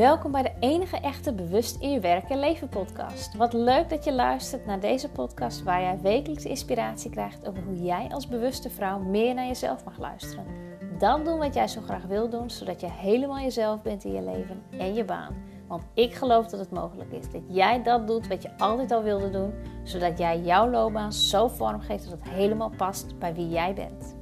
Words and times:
Welkom 0.00 0.32
bij 0.32 0.42
de 0.42 0.52
enige 0.60 0.96
echte 0.96 1.32
Bewust 1.32 1.76
in 1.80 1.90
je 1.90 2.00
werk 2.00 2.30
en 2.30 2.38
leven 2.38 2.68
podcast. 2.68 3.36
Wat 3.36 3.52
leuk 3.52 3.88
dat 3.88 4.04
je 4.04 4.12
luistert 4.12 4.66
naar 4.66 4.80
deze 4.80 5.10
podcast 5.10 5.62
waar 5.62 5.80
jij 5.80 5.98
wekelijks 6.02 6.44
inspiratie 6.44 7.10
krijgt 7.10 7.48
over 7.48 7.62
hoe 7.62 7.82
jij 7.82 8.08
als 8.12 8.28
bewuste 8.28 8.70
vrouw 8.70 8.98
meer 8.98 9.34
naar 9.34 9.46
jezelf 9.46 9.84
mag 9.84 9.98
luisteren. 9.98 10.44
Dan 10.98 11.24
doen 11.24 11.38
wat 11.38 11.54
jij 11.54 11.68
zo 11.68 11.80
graag 11.80 12.02
wil 12.02 12.28
doen, 12.28 12.50
zodat 12.50 12.80
je 12.80 12.90
helemaal 12.90 13.38
jezelf 13.40 13.82
bent 13.82 14.04
in 14.04 14.12
je 14.12 14.22
leven 14.22 14.62
en 14.78 14.94
je 14.94 15.04
baan. 15.04 15.34
Want 15.66 15.82
ik 15.94 16.14
geloof 16.14 16.46
dat 16.46 16.60
het 16.60 16.70
mogelijk 16.70 17.12
is 17.12 17.30
dat 17.30 17.42
jij 17.46 17.82
dat 17.82 18.06
doet 18.06 18.28
wat 18.28 18.42
je 18.42 18.58
altijd 18.58 18.90
al 18.92 19.02
wilde 19.02 19.30
doen, 19.30 19.52
zodat 19.82 20.18
jij 20.18 20.40
jouw 20.40 20.70
loopbaan 20.70 21.12
zo 21.12 21.48
vormgeeft 21.48 22.10
dat 22.10 22.18
het 22.18 22.28
helemaal 22.28 22.72
past 22.76 23.18
bij 23.18 23.34
wie 23.34 23.48
jij 23.48 23.74
bent. 23.74 24.18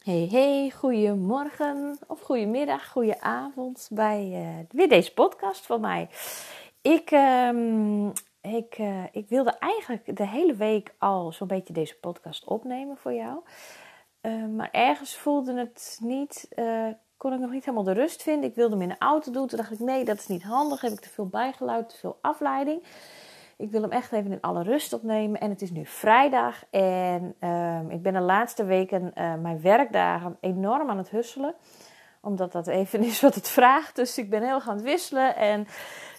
Hey, 0.00 0.28
hey, 0.30 0.72
goedemorgen 0.76 1.98
of 2.06 2.20
goedemiddag, 2.20 2.88
goedenavond 2.88 3.88
bij 3.92 4.30
uh, 4.32 4.66
weer 4.70 4.88
deze 4.88 5.12
podcast 5.12 5.66
van 5.66 5.80
mij. 5.80 6.08
Ik, 6.80 7.10
uh, 7.10 8.08
ik, 8.40 8.78
uh, 8.78 9.04
ik 9.12 9.28
wilde 9.28 9.58
eigenlijk 9.58 10.16
de 10.16 10.26
hele 10.26 10.54
week 10.54 10.94
al 10.98 11.32
zo'n 11.32 11.46
beetje 11.46 11.72
deze 11.72 11.98
podcast 11.98 12.44
opnemen 12.44 12.96
voor 12.96 13.12
jou. 13.12 13.40
Uh, 14.22 14.46
maar 14.46 14.68
ergens 14.72 15.16
voelde 15.16 15.58
het 15.58 15.98
niet, 16.02 16.48
kon 17.16 17.32
ik 17.32 17.40
nog 17.40 17.50
niet 17.50 17.64
helemaal 17.64 17.94
de 17.94 18.00
rust 18.00 18.22
vinden. 18.22 18.48
Ik 18.48 18.54
wilde 18.54 18.72
hem 18.72 18.82
in 18.82 18.88
de 18.88 18.98
auto 19.04 19.32
doen. 19.32 19.46
Toen 19.46 19.58
dacht 19.58 19.72
ik, 19.72 19.78
nee, 19.78 20.04
dat 20.04 20.18
is 20.18 20.26
niet 20.26 20.42
handig. 20.42 20.80
Heb 20.80 20.92
ik 20.92 21.00
te 21.00 21.08
veel 21.08 21.26
bijgeluid, 21.26 21.88
te 21.88 21.96
veel 21.96 22.18
afleiding. 22.20 22.82
Ik 23.60 23.70
wil 23.70 23.82
hem 23.82 23.90
echt 23.90 24.12
even 24.12 24.32
in 24.32 24.40
alle 24.40 24.62
rust 24.62 24.92
opnemen. 24.92 25.40
En 25.40 25.50
het 25.50 25.62
is 25.62 25.70
nu 25.70 25.86
vrijdag. 25.86 26.64
En 26.70 27.34
uh, 27.40 27.80
ik 27.88 28.02
ben 28.02 28.12
de 28.12 28.20
laatste 28.20 28.64
weken 28.64 29.02
uh, 29.02 29.34
mijn 29.34 29.60
werkdagen 29.60 30.36
enorm 30.40 30.90
aan 30.90 30.98
het 30.98 31.10
husselen. 31.10 31.54
Omdat 32.20 32.52
dat 32.52 32.66
even 32.66 33.02
is 33.10 33.20
wat 33.20 33.34
het 33.34 33.48
vraagt. 33.48 33.96
Dus 33.96 34.18
ik 34.18 34.30
ben 34.30 34.42
heel 34.42 34.54
erg 34.54 34.68
aan 34.68 34.76
het 34.76 34.84
wisselen. 34.84 35.36
En 35.36 35.66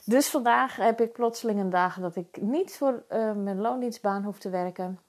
dus 0.06 0.30
vandaag 0.30 0.76
heb 0.76 1.02
ik 1.02 1.12
plotseling 1.12 1.60
een 1.60 1.70
dag 1.70 2.00
dat 2.00 2.16
ik 2.16 2.42
niet 2.42 2.78
voor 2.78 3.04
uh, 3.10 3.34
mijn 3.34 3.62
loondienstbaan 3.62 4.24
hoef 4.24 4.40
te 4.40 4.50
werken. 4.50 5.00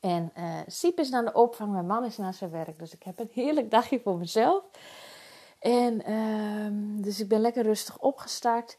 En 0.00 0.32
Siep 0.66 0.98
is 0.98 1.10
naar 1.10 1.24
de 1.24 1.32
opvang, 1.32 1.72
mijn 1.72 1.86
man 1.86 2.04
is 2.04 2.16
naar 2.16 2.34
zijn 2.34 2.50
werk. 2.50 2.78
Dus 2.78 2.94
ik 2.94 3.02
heb 3.02 3.18
een 3.18 3.30
heerlijk 3.32 3.70
dagje 3.70 4.00
voor 4.00 4.18
mezelf. 4.18 4.64
En 5.58 6.04
ehm, 6.04 7.02
dus 7.02 7.20
ik 7.20 7.28
ben 7.28 7.40
lekker 7.40 7.62
rustig 7.62 7.98
opgestart. 7.98 8.78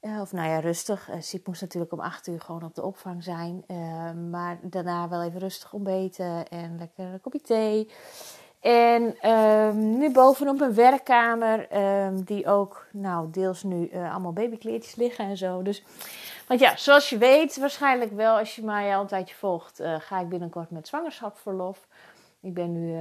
Uh, 0.00 0.20
of 0.20 0.32
nou 0.32 0.48
ja, 0.48 0.58
rustig. 0.58 1.08
Uh, 1.08 1.14
Siep 1.20 1.46
moest 1.46 1.60
natuurlijk 1.60 1.92
om 1.92 2.00
acht 2.00 2.26
uur 2.26 2.40
gewoon 2.40 2.64
op 2.64 2.74
de 2.74 2.82
opvang 2.82 3.24
zijn. 3.24 3.64
Uh, 3.66 4.12
maar 4.30 4.58
daarna 4.62 5.08
wel 5.08 5.22
even 5.22 5.40
rustig 5.40 5.72
ontbeten 5.72 6.48
en 6.48 6.76
lekker 6.78 7.04
een 7.04 7.20
kopje 7.20 7.40
thee. 7.40 7.90
En 8.60 9.16
ehm, 9.20 9.98
nu 9.98 10.12
bovenop 10.12 10.60
een 10.60 10.74
werkkamer, 10.74 11.76
um, 12.06 12.24
die 12.24 12.46
ook 12.46 12.86
nou, 12.92 13.30
deels 13.30 13.62
nu 13.62 13.90
allemaal 13.92 14.32
babykleertjes 14.32 14.94
liggen 14.94 15.24
en 15.24 15.36
zo. 15.36 15.62
Dus, 15.62 15.84
want 16.48 16.60
ja, 16.60 16.76
zoals 16.76 17.10
je 17.10 17.18
weet, 17.18 17.58
waarschijnlijk 17.58 18.12
wel 18.12 18.38
als 18.38 18.56
je 18.56 18.64
mij 18.64 18.94
al 18.94 19.00
een 19.00 19.06
tijdje 19.06 19.34
volgt, 19.34 19.82
ga 19.98 20.20
ik 20.20 20.28
binnenkort 20.28 20.70
met 20.70 20.88
zwangerschapsverlof. 20.88 21.86
Ik 22.40 22.54
ben 22.54 22.72
nu 22.72 22.96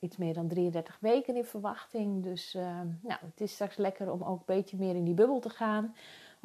iets 0.00 0.16
meer 0.16 0.34
dan 0.34 0.48
33 0.48 0.96
weken 1.00 1.36
in 1.36 1.44
verwachting. 1.44 2.22
Dus 2.22 2.54
ehm, 2.54 2.86
nou, 3.02 3.20
het 3.20 3.40
is 3.40 3.52
straks 3.52 3.76
lekker 3.76 4.12
om 4.12 4.22
ook 4.22 4.38
een 4.38 4.54
beetje 4.56 4.76
meer 4.76 4.94
in 4.94 5.04
die 5.04 5.14
bubbel 5.14 5.40
te 5.40 5.50
gaan. 5.50 5.94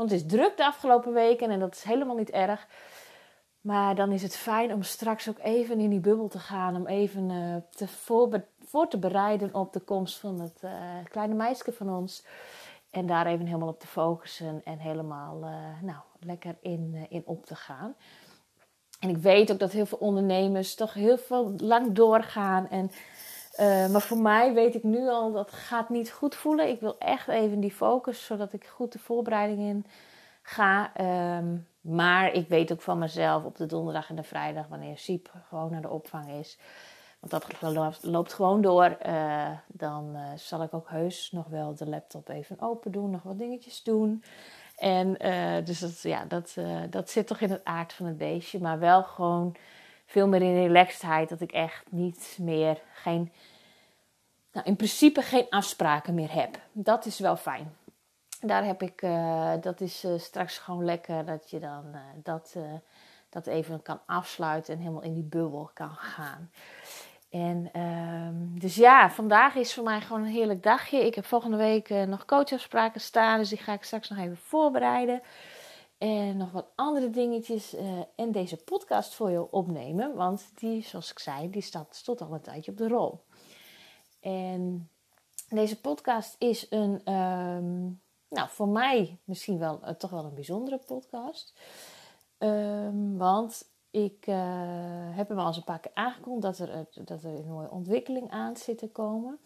Want 0.02 0.14
het 0.14 0.22
is 0.22 0.28
druk 0.28 0.58
de 0.58 0.66
afgelopen 0.66 1.14
weken 1.14 1.50
en 1.50 1.60
dat 1.60 1.76
is 1.76 1.84
helemaal 1.84 2.16
niet 2.16 2.30
erg. 2.30 2.68
Maar 3.62 3.96
dan 3.96 4.12
is 4.12 4.22
het 4.22 4.36
fijn 4.36 4.74
om 4.74 4.84
straks 4.84 5.30
ook 5.30 5.40
even 5.40 5.80
in 5.80 5.90
die 5.90 6.00
bubbel 6.00 6.28
te 6.28 6.40
gaan. 6.40 6.76
Om 6.76 6.88
even 6.88 7.30
uh, 7.30 7.56
te 7.70 7.88
voor, 7.88 8.88
te 8.88 8.98
bereiden 8.98 9.54
op 9.54 9.74
de 9.74 9.80
komst 9.80 10.18
van 10.18 10.40
het 10.40 10.62
uh, 10.64 10.72
kleine 11.10 11.34
meisje 11.34 11.72
van 11.72 11.96
ons. 11.96 12.26
En 12.90 13.06
daar 13.06 13.26
even 13.26 13.46
helemaal 13.46 13.68
op 13.68 13.80
te 13.80 13.88
focussen 13.88 14.62
en 14.64 14.78
helemaal 14.78 15.42
uh, 15.42 15.82
nou, 15.82 16.00
lekker 16.20 16.58
in, 16.62 17.06
in 17.10 17.24
op 17.26 17.46
te 17.46 17.56
gaan. 17.56 17.96
En 19.00 19.10
ik 19.10 19.18
weet 19.18 19.52
ook 19.52 19.60
dat 19.60 19.72
heel 19.72 19.86
veel 19.86 19.98
ondernemers 19.98 20.76
toch 20.76 20.94
heel 20.94 21.18
veel 21.18 21.54
lang 21.58 21.92
doorgaan. 21.92 22.70
En 22.70 22.92
uh, 23.62 23.88
maar 23.88 24.02
voor 24.02 24.18
mij 24.18 24.54
weet 24.54 24.76
ik 24.76 24.84
nu 24.84 25.08
al 25.08 25.32
dat 25.32 25.52
gaat 25.52 25.90
niet 25.90 26.12
goed 26.12 26.36
voelen. 26.36 26.70
Ik 26.70 26.80
wil 26.80 26.96
echt 26.98 27.28
even 27.28 27.60
die 27.60 27.72
focus, 27.72 28.26
zodat 28.26 28.54
ik 28.54 28.66
goed 28.66 28.92
de 28.92 29.00
voorbereiding 29.00 29.60
in 29.60 29.86
ga. 30.42 30.92
Um, 31.38 31.68
maar 31.82 32.34
ik 32.34 32.48
weet 32.48 32.72
ook 32.72 32.82
van 32.82 32.98
mezelf 32.98 33.44
op 33.44 33.56
de 33.56 33.66
donderdag 33.66 34.10
en 34.10 34.16
de 34.16 34.24
vrijdag, 34.24 34.68
wanneer 34.68 34.98
Siep 34.98 35.32
gewoon 35.48 35.72
naar 35.72 35.82
de 35.82 35.90
opvang 35.90 36.30
is. 36.30 36.58
Want 37.20 37.32
dat 37.62 38.02
loopt 38.02 38.34
gewoon 38.34 38.62
door. 38.62 38.98
Uh, 39.08 39.50
dan 39.68 40.12
uh, 40.16 40.22
zal 40.36 40.64
ik 40.64 40.74
ook 40.74 40.90
heus 40.90 41.32
nog 41.32 41.48
wel 41.48 41.76
de 41.76 41.90
laptop 41.90 42.30
even 42.30 42.62
open 42.62 42.92
doen, 42.92 43.10
nog 43.10 43.24
wat 43.24 43.38
dingetjes 43.38 43.84
doen. 43.84 44.24
En 44.78 45.14
dus 45.64 45.80
dat, 45.80 46.02
ja, 46.02 46.26
dat, 46.26 46.56
dat 46.90 47.10
zit 47.10 47.28
toch 47.28 47.40
in 47.40 47.52
het 47.52 47.64
aard 47.64 47.94
van 47.94 48.06
het 48.06 48.18
beestje. 48.18 48.60
Maar 48.60 48.80
wel 48.80 49.04
gewoon 49.04 49.56
veel 50.06 50.28
meer 50.28 50.42
in 50.42 50.56
relaxedheid. 50.56 51.30
Dat 51.30 51.42
ik 51.42 51.52
echt 51.52 51.84
niet 51.90 52.38
meer, 52.42 52.82
geen, 52.94 53.32
nou, 54.52 54.66
in 54.66 54.76
principe 54.76 55.22
geen 55.22 55.46
afspraken 55.50 56.14
meer 56.14 56.34
heb. 56.34 56.60
Dat 56.72 57.06
is 57.06 57.20
wel 57.20 57.36
fijn. 57.36 57.76
Daar 58.42 58.66
heb 58.66 58.82
ik, 58.82 59.02
uh, 59.02 59.54
dat 59.62 59.82
is 59.82 60.06
uh, 60.06 60.20
straks 60.20 60.58
gewoon 60.58 60.86
lekker 60.86 61.26
dat 61.26 61.50
je 61.50 61.60
dan 61.60 61.86
uh, 61.94 62.00
dat, 62.16 62.56
dat 63.30 63.48
even 63.48 63.82
kan 63.82 64.00
afsluiten 64.06 64.74
en 64.74 64.80
helemaal 64.80 65.02
in 65.02 65.14
die 65.14 65.24
bubbel 65.24 65.70
kan 65.74 65.96
gaan. 65.96 66.52
En 67.30 67.82
um, 67.82 68.60
dus 68.60 68.76
ja, 68.76 69.10
vandaag 69.10 69.56
is 69.56 69.74
voor 69.74 69.84
mij 69.84 70.02
gewoon 70.02 70.22
een 70.22 70.32
heerlijk 70.32 70.64
dagje. 70.64 71.06
Ik 71.06 71.16
heb 71.16 71.26
volgende 71.26 71.58
week 71.58 71.90
nog 71.90 72.26
coachafspraken 72.26 73.02
staan, 73.02 73.38
dus 73.38 73.50
die 73.50 73.58
ga 73.58 73.74
ik 73.74 73.84
straks 73.84 74.10
nog 74.10 74.20
even 74.20 74.38
voorbereiden. 74.38 75.22
En 75.98 76.38
nog 76.38 76.52
wat 76.52 76.68
andere 76.76 77.10
dingetjes 77.10 77.76
en 78.16 78.32
deze 78.32 78.58
podcast 78.58 79.14
voor 79.14 79.30
je 79.30 79.52
opnemen. 79.52 80.16
Want 80.16 80.52
die, 80.56 80.84
zoals 80.84 81.12
ik 81.12 81.20
zei, 81.20 81.50
die 81.50 81.62
staat, 81.62 81.96
stond 81.96 82.22
al 82.22 82.34
een 82.34 82.42
tijdje 82.42 82.72
op 82.72 82.78
de 82.78 82.88
rol. 82.88 83.24
En 84.22 84.90
deze 85.50 85.80
podcast 85.80 86.36
is 86.38 86.68
een, 86.70 87.14
um, 87.14 88.02
nou 88.28 88.50
voor 88.50 88.68
mij 88.68 89.18
misschien 89.24 89.60
wel 89.60 89.80
uh, 89.84 89.90
toch 89.90 90.10
wel 90.10 90.24
een 90.24 90.34
bijzondere 90.34 90.78
podcast. 90.78 91.54
Um, 92.38 93.18
want 93.18 93.66
ik 93.92 94.28
uh, 94.28 94.36
heb 95.16 95.30
hem 95.30 95.40
al 95.40 95.48
eens 95.48 95.58
een 95.58 95.64
paar 95.64 95.80
keer 95.80 95.92
aangekondigd 95.94 96.58
dat 96.58 96.70
er, 96.70 96.86
dat 97.06 97.24
er 97.24 97.30
een 97.30 97.48
mooie 97.48 97.72
ontwikkeling 97.72 98.30
aan 98.30 98.58
zit 98.58 98.78
te 98.78 98.90
komen. 98.90 99.40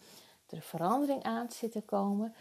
Dat 0.46 0.58
er 0.58 0.64
verandering 0.64 1.22
aan 1.22 1.50
zit 1.50 1.72
te 1.72 1.82
komen. 1.82 2.34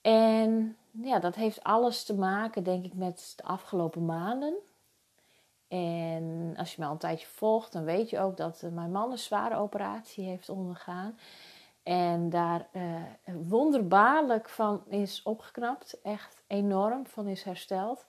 En 0.00 0.76
ja, 0.90 1.18
dat 1.18 1.34
heeft 1.34 1.62
alles 1.62 2.04
te 2.04 2.14
maken, 2.14 2.64
denk 2.64 2.84
ik, 2.84 2.94
met 2.94 3.32
de 3.36 3.42
afgelopen 3.42 4.04
maanden. 4.04 4.54
En 5.68 6.54
als 6.56 6.70
je 6.70 6.76
mij 6.78 6.86
al 6.86 6.92
een 6.92 6.98
tijdje 6.98 7.26
volgt, 7.26 7.72
dan 7.72 7.84
weet 7.84 8.10
je 8.10 8.18
ook 8.18 8.36
dat 8.36 8.62
mijn 8.72 8.92
man 8.92 9.10
een 9.10 9.18
zware 9.18 9.56
operatie 9.56 10.24
heeft 10.24 10.48
ondergaan. 10.48 11.18
En 11.82 12.30
daar 12.30 12.68
uh, 12.72 13.02
wonderbaarlijk 13.24 14.48
van 14.48 14.82
is 14.88 15.22
opgeknapt. 15.22 16.00
Echt 16.02 16.42
enorm 16.46 17.06
van 17.06 17.26
is 17.26 17.42
hersteld. 17.42 18.06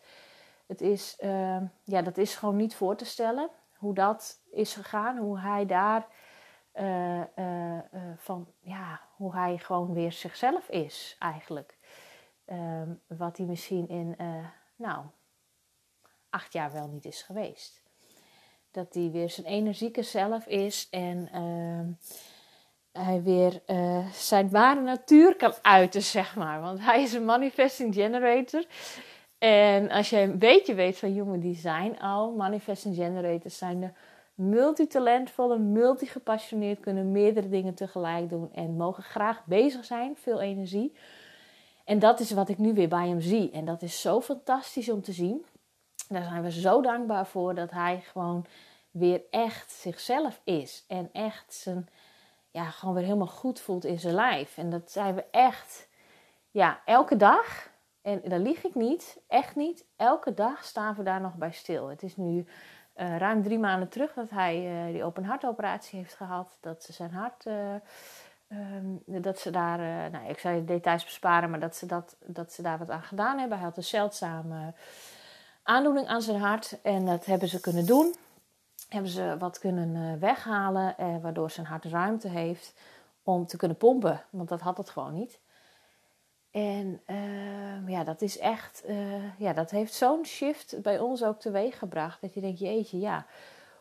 Het 0.65 0.81
is, 0.81 1.17
uh, 1.23 1.61
ja, 1.83 2.01
dat 2.01 2.17
is 2.17 2.35
gewoon 2.35 2.55
niet 2.55 2.75
voor 2.75 2.95
te 2.95 3.05
stellen 3.05 3.49
hoe 3.77 3.93
dat 3.93 4.39
is 4.51 4.73
gegaan. 4.73 5.17
Hoe 5.17 5.39
hij 5.39 5.65
daar 5.65 6.07
uh, 6.75 7.79
van, 8.15 8.47
ja, 8.59 9.01
hoe 9.15 9.33
hij 9.33 9.57
gewoon 9.57 9.93
weer 9.93 10.11
zichzelf 10.11 10.69
is 10.69 11.15
eigenlijk. 11.19 11.77
Ehm, 12.45 12.93
wat 13.07 13.37
hij 13.37 13.45
misschien 13.45 13.89
in, 13.89 14.15
nou, 14.75 15.05
acht 16.29 16.53
jaar 16.53 16.71
wel 16.71 16.87
niet 16.87 17.05
is 17.05 17.21
geweest. 17.21 17.81
Dat 18.71 18.93
hij 18.93 19.11
weer 19.11 19.29
zijn 19.29 19.47
energieke 19.47 20.03
zelf 20.03 20.45
is 20.45 20.87
en 20.89 21.29
ehm, 21.31 21.91
hij 22.93 23.21
weer 23.23 23.61
uh, 23.67 24.07
zijn 24.11 24.49
ware 24.49 24.81
natuur 24.81 25.35
kan 25.35 25.53
uiten, 25.61 26.01
zeg 26.01 26.35
maar. 26.35 26.61
Want 26.61 26.79
hij 26.79 27.01
is 27.01 27.13
een 27.13 27.25
manifesting 27.25 27.93
generator. 27.93 28.65
En 29.37 29.89
als 29.89 30.09
je 30.09 30.19
een 30.19 30.37
beetje 30.37 30.73
weet 30.73 30.97
van 30.97 31.09
human 31.09 31.39
design 31.39 31.97
al, 32.01 32.31
manifesting 32.31 32.95
generators 32.95 33.57
zijn 33.57 33.79
de 33.79 33.89
multitalentvolle, 34.35 35.57
multigepassioneerd, 35.57 36.79
kunnen 36.79 37.11
meerdere 37.11 37.49
dingen 37.49 37.73
tegelijk 37.73 38.29
doen 38.29 38.49
en 38.53 38.77
mogen 38.77 39.03
graag 39.03 39.45
bezig 39.45 39.85
zijn, 39.85 40.15
veel 40.15 40.41
energie. 40.41 40.93
En 41.85 41.99
dat 41.99 42.19
is 42.19 42.31
wat 42.31 42.49
ik 42.49 42.57
nu 42.57 42.73
weer 42.73 42.87
bij 42.87 43.07
hem 43.07 43.21
zie. 43.21 43.51
En 43.51 43.65
dat 43.65 43.81
is 43.81 44.01
zo 44.01 44.21
fantastisch 44.21 44.89
om 44.89 45.01
te 45.01 45.11
zien. 45.11 45.45
Daar 46.09 46.23
zijn 46.23 46.41
we 46.41 46.51
zo 46.51 46.81
dankbaar 46.81 47.27
voor 47.27 47.55
dat 47.55 47.71
hij 47.71 48.01
gewoon 48.11 48.45
weer 48.91 49.21
echt 49.29 49.71
zichzelf 49.71 50.41
is. 50.43 50.83
En 50.87 51.09
echt 51.13 51.53
zijn, 51.53 51.87
ja, 52.53 52.69
gewoon 52.69 52.93
weer 52.93 53.03
helemaal 53.03 53.27
goed 53.27 53.59
voelt 53.59 53.85
in 53.85 53.99
zijn 53.99 54.13
lijf. 54.13 54.57
En 54.57 54.69
dat 54.69 54.91
zijn 54.91 55.15
we 55.15 55.25
echt, 55.31 55.87
ja, 56.51 56.79
elke 56.85 57.15
dag. 57.15 57.69
En 58.01 58.21
daar 58.25 58.39
lieg 58.39 58.63
ik 58.63 58.75
niet, 58.75 59.17
echt 59.27 59.55
niet. 59.55 59.85
Elke 59.95 60.33
dag 60.33 60.63
staan 60.63 60.95
we 60.95 61.03
daar 61.03 61.21
nog 61.21 61.35
bij 61.35 61.51
stil. 61.51 61.87
Het 61.87 62.03
is 62.03 62.17
nu 62.17 62.45
uh, 62.95 63.17
ruim 63.17 63.43
drie 63.43 63.59
maanden 63.59 63.89
terug 63.89 64.13
dat 64.13 64.29
hij 64.29 64.85
uh, 64.87 64.93
die 64.93 65.03
open 65.03 65.23
hartoperatie 65.23 65.99
heeft 65.99 66.13
gehad. 66.13 66.57
Dat 66.59 66.87
zijn 66.91 67.11
hart 67.11 67.45
uh, 67.45 67.73
ehm, 68.47 68.95
dat 69.05 69.39
ze 69.39 69.51
daar, 69.51 70.09
nou, 70.11 70.29
ik 70.29 70.39
zou 70.39 70.65
details 70.65 71.03
besparen, 71.03 71.49
maar 71.49 71.59
dat 71.59 71.75
ze, 71.75 71.85
dat, 71.85 72.15
dat 72.19 72.53
ze 72.53 72.61
daar 72.61 72.77
wat 72.77 72.89
aan 72.89 73.03
gedaan 73.03 73.39
hebben. 73.39 73.57
Hij 73.57 73.67
had 73.67 73.77
een 73.77 73.83
zeldzame 73.83 74.73
aandoening 75.63 76.07
aan 76.07 76.21
zijn 76.21 76.39
hart 76.39 76.81
en 76.81 77.05
dat 77.05 77.25
hebben 77.25 77.47
ze 77.47 77.59
kunnen 77.59 77.85
doen. 77.85 78.15
Hebben 78.93 79.11
ze 79.11 79.35
wat 79.39 79.59
kunnen 79.59 79.95
uh, 79.95 80.19
weghalen, 80.19 80.95
uh, 80.99 81.17
waardoor 81.21 81.51
zijn 81.51 81.65
hart 81.65 81.85
ruimte 81.85 82.27
heeft 82.27 82.73
om 83.23 83.45
te 83.45 83.57
kunnen 83.57 83.77
pompen, 83.77 84.23
want 84.29 84.49
dat 84.49 84.61
had 84.61 84.77
het 84.77 84.89
gewoon 84.89 85.13
niet. 85.13 85.39
En 86.51 87.01
ehm, 87.05 87.89
ja, 87.89 88.03
dat 88.03 88.21
is 88.21 88.37
echt, 88.37 88.83
ja, 89.37 89.53
dat 89.53 89.71
heeft 89.71 89.93
zo'n 89.93 90.25
shift 90.25 90.81
bij 90.81 90.99
ons 90.99 91.23
ook 91.23 91.39
teweeg 91.39 91.79
gebracht. 91.79 92.21
Dat 92.21 92.33
je 92.33 92.41
denkt, 92.41 92.59
jeetje, 92.59 92.99
ja, 92.99 93.25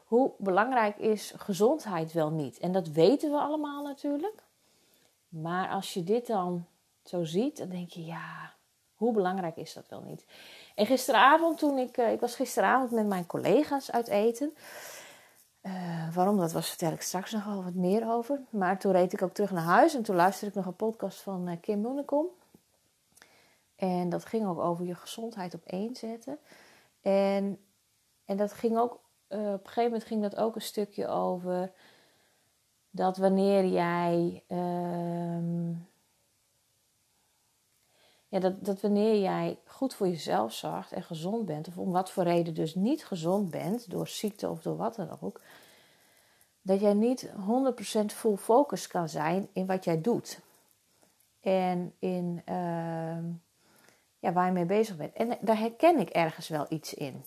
hoe 0.05 0.33
belangrijk 0.39 0.97
is 0.97 1.33
gezondheid 1.37 2.13
wel 2.13 2.31
niet? 2.31 2.59
En 2.59 2.73
dat 2.73 2.89
weten 2.89 3.31
we 3.31 3.39
allemaal 3.39 3.83
natuurlijk. 3.83 4.43
Maar 5.29 5.69
als 5.69 5.95
je 5.95 6.05
dit 6.05 6.27
dan 6.27 6.67
zo 7.05 7.25
ziet, 7.25 7.57
dan 7.57 7.69
denk 7.69 7.89
je, 7.89 8.05
ja, 8.05 8.53
hoe 8.95 9.13
belangrijk 9.13 9.57
is 9.57 9.73
dat 9.73 9.89
wel 9.89 10.03
niet? 10.07 10.25
En 10.75 10.87
gisteravond, 10.87 11.59
toen 11.59 11.79
ik, 11.79 11.97
uh, 11.97 12.13
ik 12.13 12.21
was 12.21 12.35
gisteravond 12.35 12.91
met 12.91 13.07
mijn 13.07 13.27
collega's 13.27 13.91
uit 13.91 14.09
eten. 14.09 14.55
Uh, 15.63 16.15
waarom 16.15 16.37
dat 16.37 16.53
was, 16.53 16.69
vertel 16.69 16.93
ik 16.93 17.01
straks 17.01 17.33
nog 17.33 17.45
wel 17.45 17.65
wat 17.65 17.75
meer 17.75 18.11
over. 18.11 18.41
Maar 18.51 18.79
toen 18.79 18.93
reed 18.93 19.13
ik 19.13 19.23
ook 19.23 19.33
terug 19.33 19.51
naar 19.51 19.63
huis 19.63 19.95
en 19.95 20.03
toen 20.03 20.17
luisterde 20.17 20.51
ik 20.51 20.57
nog 20.57 20.67
een 20.67 20.87
podcast 20.87 21.21
van 21.21 21.49
uh, 21.49 21.57
Kim 21.61 21.81
Moenekom. 21.81 22.27
En 23.77 24.09
dat 24.09 24.25
ging 24.25 24.47
ook 24.47 24.59
over 24.59 24.85
je 24.85 24.95
gezondheid 24.95 25.55
op 25.55 25.65
één 25.65 25.97
zetten. 25.97 26.39
En, 27.01 27.59
en 28.25 28.37
dat 28.37 28.53
ging 28.53 28.79
ook 28.79 29.01
uh, 29.29 29.39
op 29.39 29.45
een 29.45 29.59
gegeven 29.59 29.83
moment 29.83 30.05
ging 30.05 30.23
dat 30.23 30.37
ook 30.37 30.55
een 30.55 30.61
stukje 30.61 31.09
over 31.09 31.73
dat 32.91 33.17
wanneer 33.17 33.65
jij. 33.65 34.43
Uh, 34.49 35.77
ja, 38.33 38.39
dat, 38.39 38.65
dat 38.65 38.81
wanneer 38.81 39.21
jij 39.21 39.59
goed 39.65 39.95
voor 39.95 40.09
jezelf 40.09 40.53
zorgt 40.53 40.93
en 40.93 41.03
gezond 41.03 41.47
bent, 41.47 41.69
of 41.69 41.79
om 41.79 41.93
wat 41.93 42.11
voor 42.11 42.23
reden 42.23 42.55
dus 42.55 42.75
niet 42.75 43.07
gezond 43.07 43.51
bent, 43.51 43.91
door 43.91 44.09
ziekte 44.09 44.49
of 44.49 44.63
door 44.63 44.77
wat 44.77 44.95
dan 44.95 45.17
ook, 45.21 45.41
dat 46.63 46.81
jij 46.81 46.95
niet 46.95 47.29
100% 47.29 47.35
full 48.07 48.37
focus 48.37 48.87
kan 48.87 49.09
zijn 49.09 49.49
in 49.53 49.67
wat 49.67 49.85
jij 49.85 50.01
doet. 50.01 50.41
En 51.41 51.95
in 51.99 52.43
uh, 52.49 53.25
ja, 54.19 54.33
waar 54.33 54.47
je 54.47 54.53
mee 54.53 54.65
bezig 54.65 54.97
bent. 54.97 55.13
En 55.13 55.39
daar 55.41 55.59
herken 55.59 55.99
ik 55.99 56.09
ergens 56.09 56.49
wel 56.49 56.67
iets 56.69 56.95
in. 56.95 57.25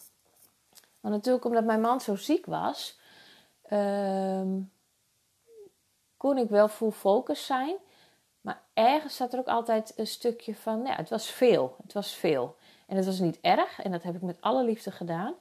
Maar 1.00 1.12
natuurlijk, 1.12 1.46
omdat 1.46 1.66
mijn 1.66 1.82
man 1.82 2.02
zo 2.02 2.16
ziek 2.16 2.46
was, 2.46 3.00
um, 3.72 4.72
kon 6.18 6.38
ik 6.38 6.50
wel 6.50 6.68
full 6.68 6.92
focus 6.92 7.46
zijn. 7.46 7.76
Ergens 8.76 9.16
zat 9.16 9.34
er 9.34 9.40
ook 9.40 9.48
altijd 9.48 9.94
een 9.96 10.08
stukje 10.08 10.56
van, 10.56 10.84
ja, 10.86 10.96
het 10.96 11.10
was 11.10 11.28
veel. 11.28 11.76
Het 11.84 11.94
was 11.94 12.14
veel. 12.14 12.56
En 12.88 12.96
het 12.96 13.06
was 13.06 13.20
niet 13.20 13.40
erg. 13.42 13.82
En 13.82 13.92
dat 13.92 14.04
heb 14.04 14.16
ik 14.16 14.22
met 14.22 14.42
alle 14.42 14.64
liefde 14.64 14.92
gedaan. 14.92 15.34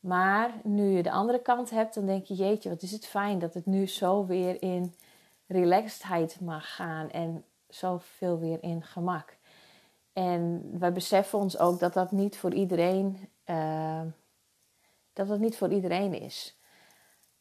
Maar 0.00 0.50
nu 0.62 0.90
je 0.90 1.02
de 1.02 1.10
andere 1.10 1.42
kant 1.42 1.70
hebt, 1.70 1.94
dan 1.94 2.06
denk 2.06 2.26
je, 2.26 2.34
jeetje, 2.34 2.68
wat 2.68 2.82
is 2.82 2.92
het 2.92 3.06
fijn 3.06 3.38
dat 3.38 3.54
het 3.54 3.66
nu 3.66 3.86
zo 3.86 4.26
weer 4.26 4.62
in 4.62 4.94
relaxedheid 5.46 6.40
mag 6.40 6.74
gaan. 6.74 7.10
En 7.10 7.44
zoveel 7.68 8.38
weer 8.38 8.62
in 8.62 8.82
gemak. 8.82 9.36
En 10.12 10.70
wij 10.78 10.92
beseffen 10.92 11.38
ons 11.38 11.58
ook 11.58 11.78
dat 11.78 11.92
dat 11.92 12.12
niet 12.12 12.36
voor 12.36 12.54
iedereen... 12.54 13.28
Uh, 13.46 14.00
dat 15.12 15.28
het 15.28 15.40
niet 15.40 15.56
voor 15.56 15.72
iedereen 15.72 16.20
is. 16.20 16.56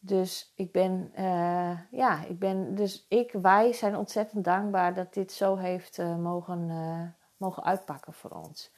Dus 0.05 0.51
ik 0.55 0.71
ben, 0.71 1.11
uh, 1.19 1.79
ja, 1.91 2.23
ik 2.25 2.39
ben, 2.39 2.75
dus 2.75 3.05
ik, 3.07 3.31
wij 3.31 3.73
zijn 3.73 3.95
ontzettend 3.95 4.43
dankbaar 4.43 4.93
dat 4.93 5.13
dit 5.13 5.31
zo 5.31 5.55
heeft 5.55 5.97
uh, 5.97 6.15
mogen, 6.15 6.69
uh, 6.69 7.01
mogen 7.37 7.63
uitpakken 7.63 8.13
voor 8.13 8.29
ons. 8.29 8.71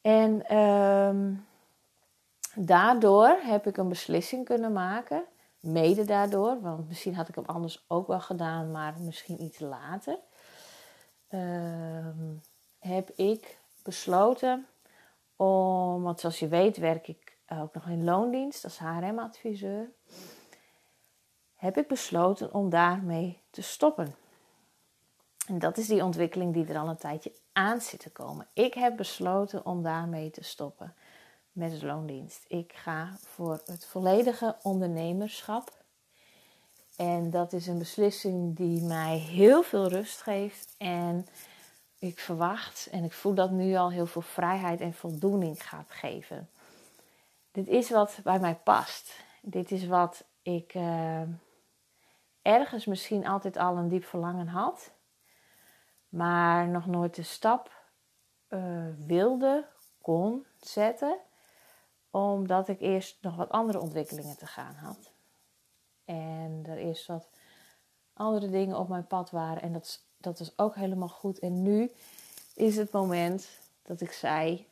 En 0.00 0.56
um, 0.56 1.46
daardoor 2.54 3.28
heb 3.28 3.66
ik 3.66 3.76
een 3.76 3.88
beslissing 3.88 4.44
kunnen 4.44 4.72
maken, 4.72 5.24
mede 5.60 6.04
daardoor, 6.04 6.60
want 6.60 6.88
misschien 6.88 7.14
had 7.14 7.28
ik 7.28 7.34
hem 7.34 7.44
anders 7.46 7.84
ook 7.88 8.06
wel 8.06 8.20
gedaan, 8.20 8.70
maar 8.70 8.94
misschien 9.00 9.42
iets 9.42 9.58
later. 9.58 10.18
Um, 11.30 12.40
heb 12.78 13.10
ik 13.10 13.58
besloten 13.82 14.66
om, 15.36 16.02
want 16.02 16.20
zoals 16.20 16.38
je 16.38 16.48
weet 16.48 16.76
werk 16.76 17.08
ik 17.08 17.23
ook 17.48 17.74
nog 17.74 17.88
in 17.88 18.04
loondienst 18.04 18.64
als 18.64 18.78
HRM-adviseur, 18.78 19.90
heb 21.54 21.76
ik 21.76 21.88
besloten 21.88 22.54
om 22.54 22.70
daarmee 22.70 23.40
te 23.50 23.62
stoppen. 23.62 24.14
En 25.46 25.58
dat 25.58 25.78
is 25.78 25.86
die 25.86 26.04
ontwikkeling 26.04 26.54
die 26.54 26.66
er 26.66 26.78
al 26.78 26.88
een 26.88 26.96
tijdje 26.96 27.32
aan 27.52 27.80
zit 27.80 28.00
te 28.00 28.10
komen. 28.10 28.46
Ik 28.52 28.74
heb 28.74 28.96
besloten 28.96 29.66
om 29.66 29.82
daarmee 29.82 30.30
te 30.30 30.44
stoppen 30.44 30.94
met 31.52 31.80
de 31.80 31.86
loondienst. 31.86 32.44
Ik 32.48 32.72
ga 32.72 33.16
voor 33.20 33.60
het 33.64 33.86
volledige 33.86 34.56
ondernemerschap. 34.62 35.82
En 36.96 37.30
dat 37.30 37.52
is 37.52 37.66
een 37.66 37.78
beslissing 37.78 38.56
die 38.56 38.82
mij 38.82 39.18
heel 39.18 39.62
veel 39.62 39.88
rust 39.88 40.22
geeft. 40.22 40.74
En 40.78 41.26
ik 41.98 42.18
verwacht 42.18 42.88
en 42.90 43.04
ik 43.04 43.12
voel 43.12 43.34
dat 43.34 43.50
nu 43.50 43.74
al 43.74 43.90
heel 43.90 44.06
veel 44.06 44.22
vrijheid 44.22 44.80
en 44.80 44.94
voldoening 44.94 45.66
gaat 45.66 45.90
geven 45.90 46.48
dit 47.54 47.68
is 47.68 47.90
wat 47.90 48.20
bij 48.22 48.38
mij 48.38 48.54
past. 48.54 49.24
Dit 49.42 49.70
is 49.70 49.86
wat 49.86 50.24
ik 50.42 50.74
uh, 50.74 51.22
ergens 52.42 52.86
misschien 52.86 53.26
altijd 53.26 53.56
al 53.56 53.76
een 53.76 53.88
diep 53.88 54.04
verlangen 54.04 54.46
had, 54.46 54.90
maar 56.08 56.68
nog 56.68 56.86
nooit 56.86 57.14
de 57.14 57.22
stap 57.22 57.70
uh, 58.48 58.86
wilde, 59.06 59.66
kon 60.00 60.46
zetten, 60.60 61.16
omdat 62.10 62.68
ik 62.68 62.80
eerst 62.80 63.22
nog 63.22 63.36
wat 63.36 63.50
andere 63.50 63.80
ontwikkelingen 63.80 64.36
te 64.36 64.46
gaan 64.46 64.74
had. 64.74 65.12
En 66.04 66.62
er 66.66 66.76
eerst 66.76 67.06
wat 67.06 67.28
andere 68.12 68.50
dingen 68.50 68.78
op 68.78 68.88
mijn 68.88 69.06
pad 69.06 69.30
waren 69.30 69.62
en 69.62 69.72
dat, 69.72 70.04
dat 70.16 70.40
is 70.40 70.58
ook 70.58 70.74
helemaal 70.74 71.08
goed. 71.08 71.38
En 71.38 71.62
nu 71.62 71.90
is 72.54 72.76
het 72.76 72.92
moment 72.92 73.48
dat 73.82 74.00
ik 74.00 74.12
zei: 74.12 74.66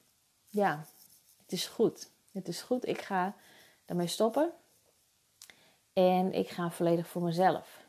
Ja, 0.48 0.84
het 1.42 1.52
is 1.52 1.66
goed. 1.66 2.11
Het 2.32 2.48
is 2.48 2.62
goed, 2.62 2.86
ik 2.86 3.00
ga 3.00 3.34
daarmee 3.84 4.06
stoppen. 4.06 4.52
En 5.92 6.32
ik 6.32 6.48
ga 6.48 6.70
volledig 6.70 7.06
voor 7.06 7.22
mezelf. 7.22 7.84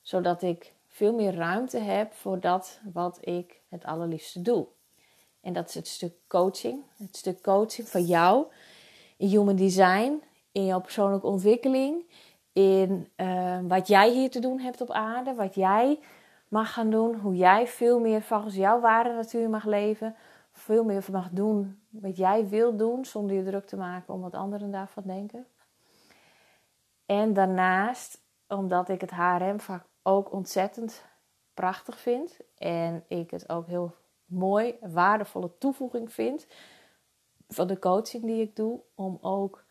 Zodat 0.00 0.42
ik 0.42 0.72
veel 0.88 1.14
meer 1.14 1.34
ruimte 1.34 1.78
heb 1.78 2.12
voor 2.12 2.40
dat 2.40 2.80
wat 2.92 3.18
ik 3.20 3.60
het 3.68 3.84
allerliefste 3.84 4.42
doe. 4.42 4.66
En 5.40 5.52
dat 5.52 5.68
is 5.68 5.74
het 5.74 5.88
stuk 5.88 6.14
coaching. 6.28 6.82
Het 6.96 7.16
stuk 7.16 7.42
coaching 7.42 7.88
van 7.88 8.02
jou 8.02 8.46
in 9.16 9.28
human 9.28 9.56
design, 9.56 10.22
in 10.52 10.66
jouw 10.66 10.80
persoonlijke 10.80 11.26
ontwikkeling, 11.26 12.04
in 12.52 13.08
uh, 13.16 13.58
wat 13.62 13.88
jij 13.88 14.10
hier 14.10 14.30
te 14.30 14.40
doen 14.40 14.60
hebt 14.60 14.80
op 14.80 14.90
aarde, 14.90 15.34
wat 15.34 15.54
jij 15.54 15.98
mag 16.48 16.72
gaan 16.72 16.90
doen, 16.90 17.14
hoe 17.14 17.36
jij 17.36 17.66
veel 17.66 18.00
meer 18.00 18.22
volgens 18.22 18.54
jouw 18.54 18.80
waarde 18.80 19.12
natuur 19.12 19.50
mag 19.50 19.64
leven, 19.64 20.16
veel 20.54 20.84
meer 20.84 21.04
mag 21.12 21.30
doen 21.30 21.82
wat 21.90 22.16
jij 22.16 22.48
wil 22.48 22.76
doen, 22.76 23.04
zonder 23.04 23.36
je 23.36 23.44
druk 23.44 23.66
te 23.66 23.76
maken 23.76 24.14
om 24.14 24.20
wat 24.20 24.34
anderen 24.34 24.70
daarvan 24.70 25.02
denken. 25.06 25.46
En 27.06 27.32
daarnaast, 27.32 28.22
omdat 28.48 28.88
ik 28.88 29.00
het 29.00 29.10
HRM-vak 29.10 29.84
ook 30.02 30.32
ontzettend 30.32 31.04
prachtig 31.54 31.98
vind 31.98 32.40
en 32.58 33.04
ik 33.08 33.30
het 33.30 33.48
ook 33.48 33.66
heel 33.66 33.94
mooi, 34.24 34.76
waardevolle 34.80 35.58
toevoeging 35.58 36.12
vind 36.12 36.46
van 37.48 37.66
de 37.66 37.78
coaching 37.78 38.24
die 38.24 38.42
ik 38.42 38.56
doe, 38.56 38.80
om 38.94 39.18
ook 39.20 39.64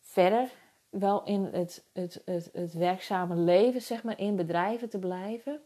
verder 0.00 0.50
wel 0.88 1.24
in 1.24 1.44
het, 1.44 1.84
het, 1.92 2.22
het, 2.24 2.50
het 2.52 2.72
werkzame 2.72 3.34
leven, 3.34 3.82
zeg 3.82 4.02
maar, 4.02 4.18
in 4.18 4.36
bedrijven 4.36 4.88
te 4.88 4.98
blijven, 4.98 5.60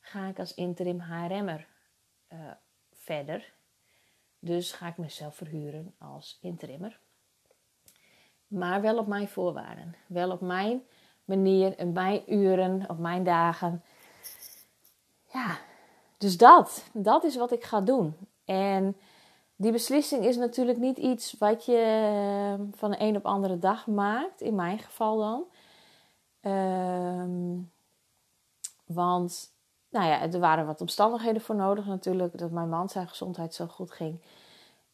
ga 0.00 0.26
ik 0.26 0.38
als 0.38 0.54
interim 0.54 1.00
HRM'er 1.00 1.66
uh, 2.32 2.38
verder. 3.08 3.52
Dus 4.38 4.72
ga 4.72 4.86
ik 4.86 4.96
mezelf 4.96 5.34
verhuren 5.34 5.94
als 5.98 6.38
interimmer. 6.40 7.00
Maar 8.46 8.80
wel 8.80 8.98
op 8.98 9.06
mijn 9.06 9.28
voorwaarden. 9.28 9.94
Wel 10.06 10.30
op 10.30 10.40
mijn 10.40 10.82
manier, 11.24 11.76
en 11.76 11.92
mijn 11.92 12.22
uren, 12.34 12.90
op 12.90 12.98
mijn 12.98 13.24
dagen. 13.24 13.82
Ja, 15.32 15.58
dus 16.18 16.36
dat. 16.36 16.90
Dat 16.92 17.24
is 17.24 17.36
wat 17.36 17.52
ik 17.52 17.64
ga 17.64 17.80
doen. 17.80 18.16
En 18.44 18.96
die 19.56 19.72
beslissing 19.72 20.24
is 20.24 20.36
natuurlijk 20.36 20.78
niet 20.78 20.98
iets 20.98 21.38
wat 21.38 21.64
je 21.64 21.76
ehm, 21.76 22.62
van 22.72 22.90
de 22.90 23.00
een 23.00 23.16
op 23.16 23.26
andere 23.26 23.58
dag 23.58 23.86
maakt. 23.86 24.40
In 24.40 24.54
mijn 24.54 24.78
geval 24.78 25.18
dan. 25.18 25.44
Um, 26.52 27.72
want 28.84 29.57
nou 29.88 30.06
ja, 30.06 30.20
er 30.20 30.38
waren 30.38 30.66
wat 30.66 30.80
omstandigheden 30.80 31.42
voor 31.42 31.56
nodig 31.56 31.86
natuurlijk. 31.86 32.38
Dat 32.38 32.50
mijn 32.50 32.68
man 32.68 32.88
zijn 32.88 33.08
gezondheid 33.08 33.54
zo 33.54 33.66
goed 33.66 33.90
ging. 33.90 34.20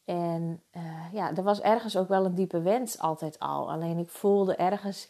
En 0.05 0.63
uh, 0.77 1.13
ja, 1.13 1.35
er 1.37 1.43
was 1.43 1.61
ergens 1.61 1.97
ook 1.97 2.09
wel 2.09 2.25
een 2.25 2.35
diepe 2.35 2.61
wens 2.61 2.99
altijd 2.99 3.39
al. 3.39 3.71
Alleen 3.71 3.99
ik 3.99 4.09
voelde 4.09 4.57
ergens 4.57 5.09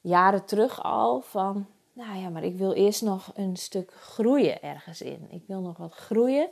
jaren 0.00 0.44
terug 0.44 0.82
al 0.82 1.20
van... 1.20 1.66
nou 1.92 2.18
ja, 2.18 2.28
maar 2.28 2.44
ik 2.44 2.56
wil 2.56 2.72
eerst 2.72 3.02
nog 3.02 3.30
een 3.34 3.56
stuk 3.56 3.92
groeien 3.92 4.62
ergens 4.62 5.00
in. 5.02 5.26
Ik 5.30 5.42
wil 5.46 5.60
nog 5.60 5.76
wat 5.76 5.94
groeien. 5.94 6.48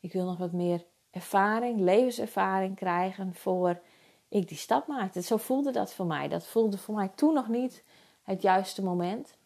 Ik 0.00 0.12
wil 0.12 0.24
nog 0.24 0.36
wat 0.38 0.52
meer 0.52 0.84
ervaring, 1.10 1.80
levenservaring 1.80 2.76
krijgen 2.76 3.34
voor 3.34 3.80
ik 4.28 4.48
die 4.48 4.56
stap 4.56 4.86
maakte. 4.86 5.22
Zo 5.22 5.36
voelde 5.36 5.70
dat 5.70 5.92
voor 5.92 6.06
mij. 6.06 6.28
Dat 6.28 6.46
voelde 6.46 6.78
voor 6.78 6.94
mij 6.94 7.10
toen 7.14 7.34
nog 7.34 7.48
niet 7.48 7.84
het 8.22 8.42
juiste 8.42 8.82
moment. 8.82 9.36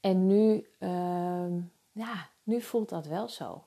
En 0.00 0.26
nu, 0.26 0.66
uh, 0.78 1.62
ja, 1.92 2.28
nu 2.42 2.60
voelt 2.60 2.88
dat 2.88 3.06
wel 3.06 3.28
zo. 3.28 3.64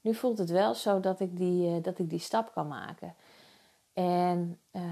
Nu 0.00 0.14
voelt 0.14 0.38
het 0.38 0.50
wel 0.50 0.74
zo 0.74 1.00
dat 1.00 1.20
ik 1.20 1.36
die, 1.36 1.76
uh, 1.76 1.82
dat 1.82 1.98
ik 1.98 2.10
die 2.10 2.18
stap 2.18 2.52
kan 2.52 2.68
maken. 2.68 3.14
En 3.92 4.58
uh, 4.72 4.82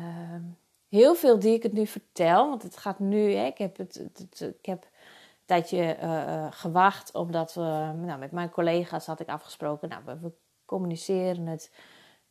heel 0.88 1.14
veel 1.14 1.38
die 1.38 1.54
ik 1.54 1.62
het 1.62 1.72
nu 1.72 1.86
vertel, 1.86 2.48
want 2.48 2.62
het 2.62 2.76
gaat 2.76 2.98
nu, 2.98 3.32
hè, 3.32 3.44
ik, 3.44 3.58
heb 3.58 3.76
het, 3.76 4.08
ik 4.38 4.66
heb 4.66 4.82
een 4.82 5.44
tijdje 5.44 5.96
uh, 6.02 6.46
gewacht, 6.50 7.14
omdat 7.14 7.54
we, 7.54 7.92
nou, 7.94 8.18
met 8.18 8.32
mijn 8.32 8.50
collega's 8.50 9.06
had 9.06 9.20
ik 9.20 9.28
afgesproken, 9.28 9.88
nou, 9.88 10.02
we, 10.20 10.32
communiceren 10.64 11.46
het 11.46 11.70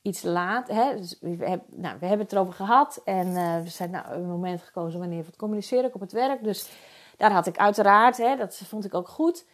iets 0.02 0.22
laat. 0.22 0.68
Hè? 0.68 0.96
Dus 0.96 1.18
we, 1.20 1.30
hebben, 1.30 1.64
nou, 1.70 2.00
we 2.00 2.06
hebben 2.06 2.26
het 2.26 2.34
erover 2.34 2.54
gehad 2.54 3.02
en 3.04 3.34
we 3.64 3.70
zijn 3.70 3.92
nou, 3.92 4.14
een 4.14 4.28
moment 4.28 4.62
gekozen 4.62 5.00
wanneer 5.00 5.20
we 5.20 5.26
het 5.26 5.36
communiceren 5.36 5.94
op 5.94 6.00
het 6.00 6.12
werk. 6.12 6.44
Dus 6.44 6.70
daar 7.18 7.32
had 7.32 7.48
ik 7.48 7.58
uiteraard, 7.58 8.18
hè, 8.18 8.36
dat 8.36 8.56
vond 8.56 8.86
ik 8.86 8.94
ook 8.94 9.08
goed. 9.08 9.46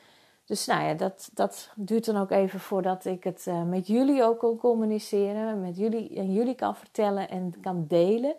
Dus 0.50 0.66
nou 0.66 0.84
ja, 0.84 0.94
dat, 0.94 1.30
dat 1.34 1.70
duurt 1.76 2.06
dan 2.06 2.18
ook 2.18 2.32
even 2.32 2.60
voordat 2.60 3.06
ik 3.06 3.24
het 3.24 3.46
uh, 3.48 3.64
met 3.64 3.88
jullie 3.88 4.24
ook 4.24 4.40
kan 4.40 4.58
communiceren. 4.58 5.62
Met 5.62 5.78
jullie 5.78 6.16
en 6.16 6.34
jullie 6.34 6.56
kan 6.56 6.76
vertellen 6.76 7.30
en 7.30 7.54
kan 7.62 7.86
delen. 7.88 8.36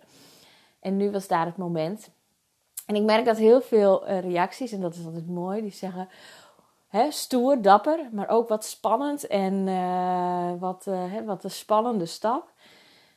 En 0.80 0.96
nu 0.96 1.10
was 1.10 1.28
daar 1.28 1.46
het 1.46 1.56
moment. 1.56 2.10
En 2.86 2.94
ik 2.94 3.02
merk 3.02 3.24
dat 3.24 3.36
heel 3.36 3.60
veel 3.60 4.08
uh, 4.08 4.20
reacties, 4.20 4.72
en 4.72 4.80
dat 4.80 4.94
is 4.94 5.04
altijd 5.04 5.28
mooi, 5.28 5.60
die 5.62 5.70
zeggen: 5.70 6.08
stoer, 7.08 7.62
dapper, 7.62 8.08
maar 8.12 8.28
ook 8.28 8.48
wat 8.48 8.64
spannend 8.64 9.26
en 9.26 9.66
uh, 9.66 10.52
wat, 10.58 10.86
wat 11.24 11.44
een 11.44 11.50
spannende 11.50 12.06
stap. 12.06 12.52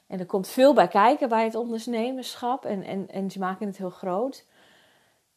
En 0.07 0.19
er 0.19 0.25
komt 0.25 0.47
veel 0.47 0.73
bij 0.73 0.87
kijken 0.87 1.29
bij 1.29 1.43
het 1.43 1.55
ondernemerschap 1.55 2.65
en, 2.65 2.83
en, 2.83 3.09
en 3.09 3.31
ze 3.31 3.39
maken 3.39 3.67
het 3.67 3.77
heel 3.77 3.89
groot. 3.89 4.45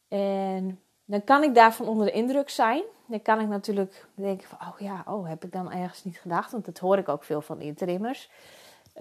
En 0.07 0.81
dan 1.05 1.23
kan 1.23 1.43
ik 1.43 1.55
daarvan 1.55 1.87
onder 1.87 2.05
de 2.05 2.11
indruk 2.11 2.49
zijn. 2.49 2.83
Dan 3.05 3.21
kan 3.21 3.39
ik 3.39 3.47
natuurlijk 3.47 4.07
denken 4.13 4.47
van, 4.47 4.57
oh 4.67 4.79
ja, 4.79 5.03
oh, 5.07 5.27
heb 5.27 5.43
ik 5.43 5.51
dan 5.51 5.71
ergens 5.71 6.03
niet 6.03 6.19
gedacht? 6.19 6.51
Want 6.51 6.65
dat 6.65 6.77
hoor 6.77 6.97
ik 6.97 7.09
ook 7.09 7.23
veel 7.23 7.41
van 7.41 7.61
interimmers. 7.61 8.29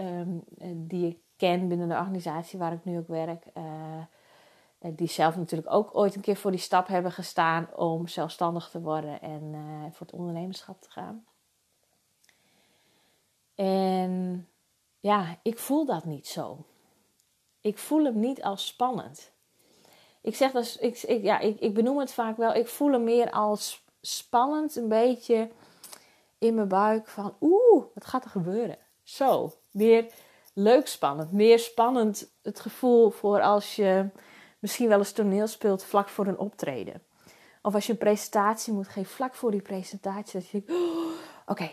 Um, 0.00 0.44
die 0.75 1.06
ik 1.06 1.18
ken 1.36 1.68
binnen 1.68 1.88
de 1.88 1.94
organisatie 1.94 2.58
waar 2.58 2.72
ik 2.72 2.84
nu 2.84 2.98
ook 2.98 3.08
werk. 3.08 3.44
Uh, 3.54 3.64
die 4.78 5.08
zelf 5.08 5.36
natuurlijk 5.36 5.72
ook 5.72 5.96
ooit 5.96 6.14
een 6.14 6.20
keer 6.20 6.36
voor 6.36 6.50
die 6.50 6.60
stap 6.60 6.86
hebben 6.86 7.12
gestaan 7.12 7.68
om 7.75 8.06
zelfstandig 8.06 8.70
te 8.70 8.80
worden 8.80 9.20
en 9.20 9.42
uh, 9.42 9.82
voor 9.90 10.06
het 10.06 10.12
ondernemerschap 10.12 10.80
te 10.80 10.90
gaan. 10.90 11.25
En 13.54 14.48
ja, 15.00 15.38
ik 15.42 15.58
voel 15.58 15.84
dat 15.86 16.04
niet 16.04 16.26
zo. 16.26 16.64
Ik 17.60 17.78
voel 17.78 18.04
hem 18.04 18.20
niet 18.20 18.42
als 18.42 18.66
spannend. 18.66 19.32
Ik 20.26 20.35
zeg 20.35 20.52
dat, 20.52 20.76
ik, 20.80 21.02
ik, 21.02 21.23
ja, 21.23 21.38
ik, 21.38 21.61
ik 21.61 21.75
benoem 21.75 21.99
het 21.99 22.12
vaak 22.12 22.37
wel, 22.37 22.54
ik 22.54 22.68
voel 22.68 22.92
hem 22.92 23.04
meer 23.04 23.30
als 23.30 23.85
spannend, 24.00 24.76
een 24.76 24.88
beetje 24.88 25.50
in 26.38 26.54
mijn 26.54 26.68
buik 26.68 27.09
van 27.09 27.37
oeh, 27.40 27.85
wat 27.95 28.04
gaat 28.04 28.25
er 28.25 28.30
gebeuren? 28.30 28.78
Zo, 29.02 29.52
meer 29.71 30.12
leuk 30.54 30.87
spannend, 30.87 31.33
meer 31.33 31.59
spannend 31.59 32.30
het 32.42 32.61
gevoel 32.61 33.11
voor 33.11 33.40
als 33.40 33.76
je 33.76 34.09
misschien 34.59 34.88
wel 34.88 34.99
eens 34.99 35.12
toneel 35.12 35.47
speelt 35.47 35.85
vlak 35.85 36.09
voor 36.09 36.26
een 36.26 36.38
optreden. 36.38 37.02
Of 37.62 37.75
als 37.75 37.87
je 37.87 37.92
een 37.92 37.99
presentatie 37.99 38.73
moet 38.73 38.88
geven, 38.88 39.11
vlak 39.11 39.35
voor 39.35 39.50
die 39.50 39.62
presentatie, 39.62 40.40
dat 40.40 40.49
je 40.49 40.62
denkt, 40.64 40.83
oh, 40.83 41.11
oké, 41.47 41.71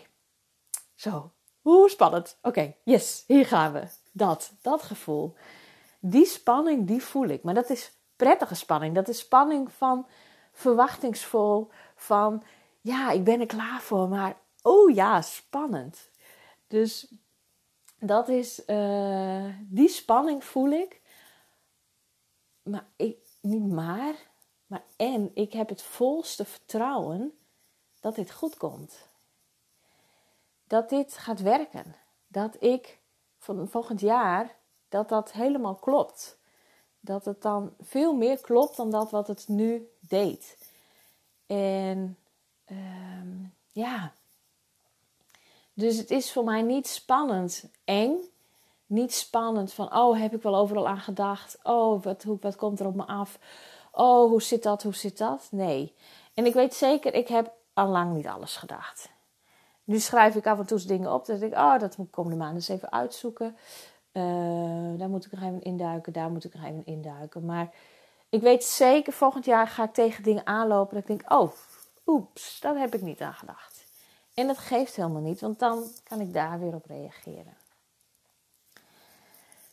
zo, 0.94 1.32
hoe 1.60 1.90
spannend. 1.90 2.38
Oké, 2.42 2.74
yes, 2.84 3.24
hier 3.26 3.46
gaan 3.46 3.72
we. 3.72 3.86
Dat, 4.12 4.52
dat 4.62 4.82
gevoel. 4.82 5.34
Die 6.00 6.26
spanning, 6.26 6.86
die 6.86 7.02
voel 7.02 7.26
ik. 7.26 7.42
Maar 7.42 7.54
dat 7.54 7.70
is 7.70 7.92
prettige 8.16 8.54
spanning. 8.54 8.94
Dat 8.94 9.08
is 9.08 9.18
spanning 9.18 9.72
van 9.72 10.06
verwachtingsvol, 10.52 11.70
van 11.94 12.42
ja, 12.80 13.10
ik 13.10 13.24
ben 13.24 13.40
er 13.40 13.46
klaar 13.46 13.80
voor, 13.80 14.08
maar 14.08 14.36
oh 14.62 14.94
ja, 14.94 15.22
spannend. 15.22 16.10
Dus 16.66 17.14
dat 17.98 18.28
is, 18.28 18.62
uh, 18.66 19.44
die 19.60 19.88
spanning 19.88 20.44
voel 20.44 20.70
ik. 20.70 21.02
Maar 22.62 22.86
ik, 22.96 23.16
niet 23.40 23.72
maar, 23.72 24.14
maar 24.66 24.82
en 24.96 25.30
ik 25.34 25.52
heb 25.52 25.68
het 25.68 25.82
volste 25.82 26.44
vertrouwen 26.44 27.38
dat 28.00 28.14
dit 28.14 28.32
goed 28.32 28.56
komt. 28.56 29.08
Dat 30.66 30.88
dit 30.88 31.16
gaat 31.16 31.40
werken. 31.40 31.94
Dat 32.26 32.62
ik 32.62 33.00
van 33.38 33.68
volgend 33.68 34.00
jaar, 34.00 34.56
dat 34.88 35.08
dat 35.08 35.32
helemaal 35.32 35.74
klopt 35.74 36.38
dat 37.04 37.24
het 37.24 37.42
dan 37.42 37.74
veel 37.80 38.14
meer 38.14 38.40
klopt 38.40 38.76
dan 38.76 38.90
dat 38.90 39.10
wat 39.10 39.26
het 39.26 39.48
nu 39.48 39.88
deed. 40.00 40.58
En 41.46 42.18
um, 42.70 43.54
ja, 43.72 44.12
dus 45.74 45.96
het 45.96 46.10
is 46.10 46.32
voor 46.32 46.44
mij 46.44 46.62
niet 46.62 46.86
spannend, 46.86 47.64
eng. 47.84 48.16
Niet 48.86 49.14
spannend 49.14 49.72
van, 49.72 49.96
oh, 49.96 50.20
heb 50.20 50.34
ik 50.34 50.42
wel 50.42 50.56
overal 50.56 50.88
aan 50.88 51.00
gedacht? 51.00 51.58
Oh, 51.62 52.02
wat, 52.02 52.22
hoe, 52.22 52.38
wat 52.40 52.56
komt 52.56 52.80
er 52.80 52.86
op 52.86 52.94
me 52.94 53.06
af? 53.06 53.38
Oh, 53.92 54.28
hoe 54.28 54.42
zit 54.42 54.62
dat? 54.62 54.82
Hoe 54.82 54.94
zit 54.94 55.18
dat? 55.18 55.48
Nee. 55.50 55.94
En 56.34 56.46
ik 56.46 56.54
weet 56.54 56.74
zeker, 56.74 57.14
ik 57.14 57.28
heb 57.28 57.52
al 57.72 57.86
lang 57.86 58.14
niet 58.14 58.26
alles 58.26 58.56
gedacht. 58.56 59.10
Nu 59.84 59.98
schrijf 59.98 60.34
ik 60.34 60.46
af 60.46 60.58
en 60.58 60.66
toe 60.66 60.84
dingen 60.84 61.12
op. 61.12 61.26
Denk 61.26 61.42
ik, 61.42 61.52
oh, 61.52 61.78
dat 61.78 61.96
moet 61.96 62.06
ik 62.06 62.12
komende 62.12 62.38
maand 62.38 62.54
eens 62.54 62.68
even 62.68 62.92
uitzoeken. 62.92 63.56
Uh, 64.16 64.98
daar 64.98 65.08
moet 65.08 65.24
ik 65.24 65.32
nog 65.32 65.42
even 65.42 65.62
induiken, 65.62 66.12
daar 66.12 66.30
moet 66.30 66.44
ik 66.44 66.54
nog 66.54 66.64
even 66.64 66.86
induiken. 66.86 67.44
Maar 67.44 67.74
ik 68.28 68.40
weet 68.40 68.64
zeker, 68.64 69.12
volgend 69.12 69.44
jaar 69.44 69.66
ga 69.66 69.84
ik 69.84 69.92
tegen 69.92 70.22
dingen 70.22 70.46
aanlopen. 70.46 70.94
Dat 70.94 71.02
ik 71.02 71.18
denk, 71.18 71.32
oh, 71.32 71.52
oeps, 72.06 72.60
daar 72.60 72.76
heb 72.76 72.94
ik 72.94 73.02
niet 73.02 73.20
aan 73.20 73.34
gedacht. 73.34 73.84
En 74.34 74.46
dat 74.46 74.58
geeft 74.58 74.96
helemaal 74.96 75.22
niet, 75.22 75.40
want 75.40 75.58
dan 75.58 75.84
kan 76.02 76.20
ik 76.20 76.32
daar 76.32 76.60
weer 76.60 76.74
op 76.74 76.86
reageren. 76.86 77.56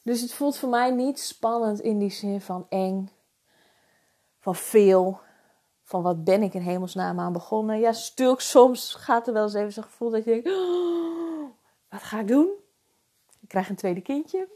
Dus 0.02 0.22
het 0.22 0.34
voelt 0.34 0.58
voor 0.58 0.70
mij 0.70 0.92
niet 0.92 1.20
spannend 1.20 1.80
in 1.80 2.00
die 2.00 2.10
zin 2.10 2.42
van 2.42 2.66
eng, 2.70 3.10
van 4.40 4.56
veel, 4.56 5.20
van 5.84 6.02
wat 6.02 6.24
ben 6.24 6.44
ik 6.44 6.54
in 6.54 6.62
hemelsnaam 6.62 7.20
aan 7.20 7.34
begonnen. 7.34 7.80
Ja, 7.80 7.92
stuk 7.92 8.40
soms 8.40 8.94
gaat 8.94 9.28
er 9.28 9.34
wel 9.34 9.44
eens 9.44 9.54
even 9.54 9.74
zo'n 9.74 9.84
gevoel 9.84 10.10
dat 10.10 10.24
je 10.24 10.32
denkt, 10.32 10.48
oh, 10.48 11.50
wat 11.90 12.02
ga 12.02 12.20
ik 12.20 12.28
doen? 12.28 12.61
Krijg 13.52 13.70
een 13.70 13.76
tweede 13.76 14.02
kindje. 14.02 14.48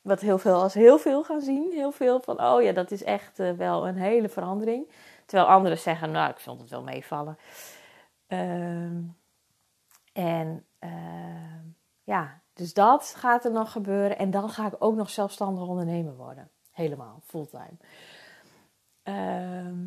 Wat 0.00 0.20
heel 0.20 0.38
veel 0.38 0.62
als 0.62 0.74
heel 0.74 0.98
veel 0.98 1.24
gaan 1.24 1.40
zien. 1.40 1.72
Heel 1.72 1.92
veel 1.92 2.20
van, 2.20 2.42
oh 2.42 2.62
ja, 2.62 2.72
dat 2.72 2.90
is 2.90 3.02
echt 3.02 3.38
uh, 3.38 3.52
wel 3.52 3.88
een 3.88 3.96
hele 3.96 4.28
verandering. 4.28 4.90
Terwijl 5.26 5.48
anderen 5.48 5.78
zeggen, 5.78 6.10
nou, 6.10 6.30
ik 6.30 6.38
vond 6.38 6.60
het 6.60 6.70
wel 6.70 6.82
meevallen. 6.82 7.38
Uh, 8.28 8.96
en 10.12 10.66
uh, 10.80 11.60
ja, 12.04 12.40
dus 12.52 12.74
dat 12.74 13.14
gaat 13.16 13.44
er 13.44 13.52
nog 13.52 13.72
gebeuren. 13.72 14.18
En 14.18 14.30
dan 14.30 14.50
ga 14.50 14.66
ik 14.66 14.74
ook 14.78 14.94
nog 14.94 15.10
zelfstandig 15.10 15.66
ondernemer 15.66 16.16
worden. 16.16 16.50
Helemaal, 16.70 17.20
fulltime. 17.24 17.76
Ehm, 19.02 19.86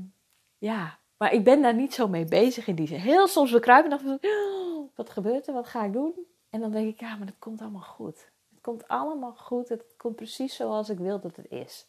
ja, 0.57 0.97
maar 1.17 1.33
ik 1.33 1.43
ben 1.43 1.61
daar 1.61 1.75
niet 1.75 1.93
zo 1.93 2.07
mee 2.07 2.25
bezig 2.25 2.67
in 2.67 2.75
die 2.75 2.87
zin. 2.87 2.99
Heel 2.99 3.27
soms 3.27 3.51
bekruipen 3.51 3.91
en 3.91 4.05
dan 4.05 4.17
oh, 4.21 4.89
wat 4.95 5.09
gebeurt 5.09 5.47
er? 5.47 5.53
Wat 5.53 5.67
ga 5.67 5.83
ik 5.85 5.93
doen? 5.93 6.13
En 6.49 6.59
dan 6.59 6.71
denk 6.71 6.87
ik, 6.87 6.99
ja, 6.99 7.15
maar 7.15 7.25
dat 7.25 7.39
komt 7.39 7.61
allemaal 7.61 7.81
goed. 7.81 8.31
Het 8.61 8.69
komt 8.69 8.87
allemaal 8.87 9.33
goed. 9.33 9.69
Het 9.69 9.83
komt 9.97 10.15
precies 10.15 10.55
zoals 10.55 10.89
ik 10.89 10.97
wil 10.97 11.19
dat 11.19 11.35
het 11.35 11.49
is. 11.49 11.87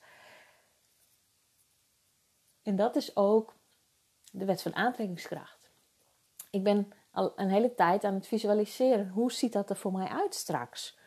En 2.63 2.77
dat 2.77 2.97
is 2.97 3.17
ook 3.17 3.55
de 4.31 4.45
wet 4.45 4.63
van 4.63 4.75
aantrekkingskracht. 4.75 5.71
Ik 6.51 6.63
ben 6.63 6.93
al 7.11 7.33
een 7.37 7.49
hele 7.49 7.75
tijd 7.75 8.05
aan 8.05 8.15
het 8.15 8.27
visualiseren. 8.27 9.09
Hoe 9.09 9.33
ziet 9.33 9.53
dat 9.53 9.71
er 9.71 9.77
voor 9.77 9.93
mij 9.93 10.09
uit 10.09 10.35
straks? 10.35 10.99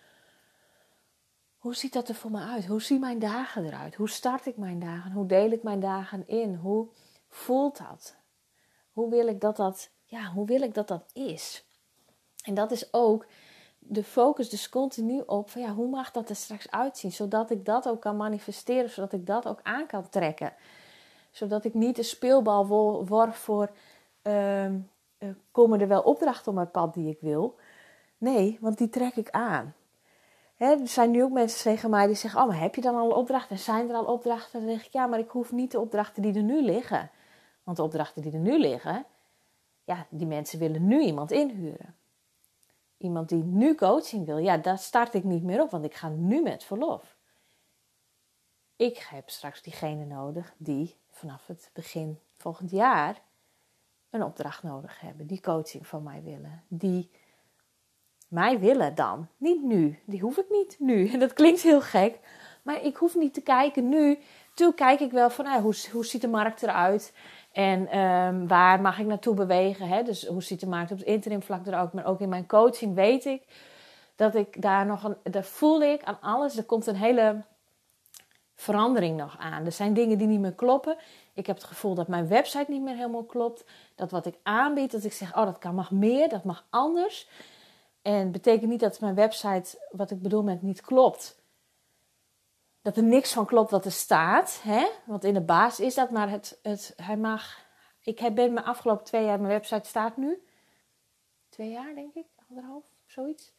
Hoe 1.58 1.76
ziet 1.76 1.94
dat 1.94 2.10
er 2.10 2.16
voor 2.16 2.32
mij 2.32 2.46
uit? 2.46 2.66
Hoe 2.66 2.82
zien 2.82 3.00
mijn 3.00 3.20
dagen 3.20 3.66
eruit? 3.66 3.96
Hoe 3.96 4.10
start 4.10 4.46
ik 4.46 4.58
mijn 4.58 4.80
dagen? 4.80 5.12
Hoe 5.12 5.26
deel 5.26 5.52
ik 5.52 5.64
mijn 5.64 5.80
dagen 5.80 6.28
in? 6.28 6.56
Hoe 6.56 6.90
voelt 7.28 7.78
dat? 7.78 8.16
Hoe 8.92 9.10
wil 9.10 9.28
ik 9.28 9.42
dat 9.42 9.56
dat, 9.56 9.92
ja, 10.04 10.32
hoe 10.32 10.46
wil 10.46 10.62
ik 10.62 10.74
dat 10.74 10.88
dat 10.88 11.10
is? 11.14 11.66
En 12.44 12.54
dat 12.54 12.72
is 12.72 12.94
ook 12.94 13.26
de 13.88 14.04
focus 14.04 14.50
dus 14.50 14.70
continu 14.70 15.22
op 15.26 15.50
van 15.50 15.62
ja, 15.62 15.74
hoe 15.74 15.90
mag 15.90 16.12
dat 16.12 16.30
er 16.30 16.36
straks 16.36 16.72
uitzien? 16.72 17.12
Zodat 17.12 17.50
ik 17.50 17.66
dat 17.66 17.88
ook 17.88 18.02
kan 18.02 18.18
manifesteren, 18.18 18.90
zodat 18.90 19.14
ik 19.14 19.26
dat 19.26 19.48
ook 19.48 19.60
aan 19.64 19.88
kan 19.88 20.10
trekken. 20.10 20.54
Zodat 21.32 21.66
ik 21.66 21.74
niet 21.74 21.98
een 21.98 22.04
speelbal 22.04 22.68
word 23.06 23.36
voor 23.36 23.70
uh, 24.24 24.66
komen 25.52 25.82
er 25.82 25.88
wel 25.88 26.02
opdrachten 26.02 26.48
op 26.48 26.56
mijn 26.56 26.72
pad 26.72 26.94
die 26.94 27.10
ik 27.10 27.18
wil. 27.22 27.56
Nee, 28.18 28.58
want 28.62 28.78
die 28.78 28.90
trek 28.90 29.16
ik 29.16 29.30
aan. 29.30 29.74
Hè, 30.56 30.72
er 30.72 30.88
zijn 30.88 31.12
nu 31.12 31.24
ook 31.24 31.32
mensen 31.32 31.64
tegen 31.64 31.90
mij 31.90 32.08
die 32.08 32.16
zeggen: 32.16 32.42
Oh, 32.42 32.48
maar 32.48 32.60
heb 32.60 32.76
je 32.76 32.82
dan 32.82 32.96
al 32.96 33.10
opdrachten? 33.10 33.60
Zijn 33.60 33.90
er 33.90 33.96
al 33.96 34.06
opdrachten? 34.06 34.60
Dan 34.60 34.70
zeg 34.70 34.86
ik: 34.86 34.94
Ja, 34.94 35.06
maar 35.08 35.20
ik 35.20 35.30
hoef 35.30 35.52
niet 35.52 35.72
de 35.72 35.80
opdrachten 35.80 36.22
die 36.22 36.34
er 36.34 36.44
nu 36.44 36.62
liggen. 36.62 37.10
Want 37.66 37.78
de 37.78 37.84
opdrachten 37.84 38.22
die 38.22 38.32
er 38.32 38.40
nu 38.40 38.60
liggen, 38.60 39.06
ja, 39.84 40.08
die 40.10 40.28
mensen 40.28 40.60
willen 40.60 40.88
nu 40.88 41.02
iemand 41.02 41.32
inhuren. 41.32 41.96
Iemand 42.98 43.30
die 43.30 43.44
nu 43.44 43.76
coaching 43.76 44.26
wil, 44.26 44.38
ja, 44.38 44.58
daar 44.58 44.78
start 44.78 45.14
ik 45.14 45.24
niet 45.24 45.44
meer 45.44 45.62
op, 45.62 45.72
want 45.72 45.86
ik 45.86 45.94
ga 45.94 46.10
nu 46.10 46.42
met 46.42 46.64
verlof. 46.64 47.18
Ik 48.76 48.98
heb 48.98 49.30
straks 49.30 49.62
diegene 49.62 50.06
nodig 50.06 50.54
die 50.58 50.98
vanaf 51.10 51.48
het 51.48 51.70
begin 51.74 52.20
volgend 52.38 52.72
jaar 52.72 53.22
een 54.10 54.24
opdracht 54.24 54.64
nodig 54.64 55.00
hebben, 55.00 55.28
die 55.28 55.42
coaching 55.42 55.88
van 55.88 56.04
mij 56.04 56.24
willen, 56.24 56.64
die 56.68 57.12
mij 58.28 58.60
willen 58.60 58.96
dan. 58.96 59.28
Niet 59.38 59.64
nu, 59.64 60.00
die 60.06 60.22
hoef 60.22 60.38
ik 60.38 60.50
niet 60.50 60.76
nu. 60.80 61.10
En 61.10 61.20
dat 61.26 61.34
klinkt 61.34 61.62
heel 61.62 61.82
gek, 61.82 62.20
maar 62.64 62.82
ik 62.82 62.96
hoef 62.96 63.16
niet 63.16 63.34
te 63.34 63.42
kijken 63.42 63.90
nu. 63.90 64.20
Toen 64.54 64.74
kijk 64.74 65.00
ik 65.00 65.12
wel 65.12 65.30
van 65.30 65.46
nou, 65.46 65.62
hoe, 65.62 65.76
hoe 65.92 66.06
ziet 66.06 66.22
de 66.22 66.28
markt 66.28 66.64
eruit 66.64 67.14
en 67.56 68.00
um, 68.00 68.48
waar 68.48 68.82
mag 68.82 69.00
ik 69.00 69.06
naartoe 69.06 69.36
bewegen. 69.36 69.88
Hè? 69.88 70.04
Dus 70.04 70.26
hoe 70.28 70.44
ziet 70.44 70.60
de 70.60 70.68
markt 70.68 70.92
op 70.92 70.98
het 70.98 71.08
interim 71.08 71.42
vlak 71.42 71.68
er 71.68 71.80
ook, 71.80 71.94
maar 71.94 72.06
ook 72.06 72.20
in 72.20 72.30
mijn 72.30 72.48
coaching 72.48 72.96
weet 72.96 73.26
ik 73.26 73.44
dat 74.16 74.36
ik 74.36 74.62
daar 74.62 74.86
nog 74.86 75.04
een, 75.04 75.16
daar 75.24 75.44
voel 75.44 75.82
ik 75.82 76.04
aan 76.04 76.18
alles. 76.22 76.58
Er 76.58 76.64
komt 76.64 76.88
een 76.88 76.96
hele 76.96 77.44
verandering 78.56 79.18
nog 79.18 79.38
aan. 79.40 79.66
Er 79.66 79.72
zijn 79.72 79.94
dingen 79.94 80.18
die 80.18 80.28
niet 80.28 80.40
meer 80.40 80.54
kloppen. 80.54 80.98
Ik 81.34 81.46
heb 81.46 81.56
het 81.56 81.66
gevoel 81.66 81.94
dat 81.94 82.08
mijn 82.08 82.28
website 82.28 82.72
niet 82.72 82.82
meer 82.82 82.96
helemaal 82.96 83.24
klopt. 83.24 83.66
Dat 83.96 84.12
wat 84.12 84.26
ik 84.26 84.36
aanbied, 84.44 84.92
dat 84.92 85.04
ik 85.04 85.14
zeg, 85.14 85.36
oh 85.36 85.46
dat 85.46 85.58
kan 85.58 85.76
mag 85.76 85.92
meer, 85.92 86.30
dat 86.30 86.44
mag 86.44 86.66
anders. 86.70 87.30
En 88.02 88.32
betekent 88.32 88.70
niet 88.70 88.80
dat 88.80 89.00
mijn 89.00 89.16
website, 89.16 89.78
wat 89.92 90.12
ik 90.12 90.22
bedoel 90.22 90.44
met 90.44 90.62
niet 90.62 90.82
klopt. 90.82 91.44
Dat 92.86 92.98
er 92.98 93.04
niks 93.04 93.34
van 93.34 93.46
klopt 93.46 93.72
wat 93.72 93.86
er 93.86 93.92
staat. 93.92 94.60
Hè? 94.64 94.88
Want 95.06 95.24
in 95.24 95.34
de 95.34 95.42
basis 95.42 95.86
is 95.86 95.96
dat, 95.96 96.10
maar 96.10 96.30
het, 96.30 96.60
het, 96.62 96.94
hij 96.96 97.18
mag. 97.18 97.66
Ik 98.02 98.36
ben 98.36 98.54
mijn 98.54 98.66
afgelopen 98.66 99.06
twee 99.06 99.26
jaar, 99.26 99.40
mijn 99.40 99.52
website 99.52 99.88
staat 99.88 100.18
nu. 100.18 100.44
Twee 101.50 101.70
jaar 101.70 101.96
denk 101.96 102.14
ik, 102.14 102.26
anderhalf, 102.50 102.84
zoiets. 103.06 103.54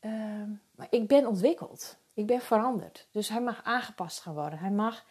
Ehm, 0.00 0.50
maar 0.74 0.86
ik 0.90 1.08
ben 1.08 1.26
ontwikkeld. 1.26 1.96
Ik 2.14 2.26
ben 2.26 2.40
veranderd. 2.40 3.08
Dus 3.10 3.28
hij 3.28 3.40
mag 3.40 3.60
aangepast 3.64 4.20
gaan 4.20 4.34
worden. 4.34 4.58
Hij 4.58 4.70
mag. 4.70 5.04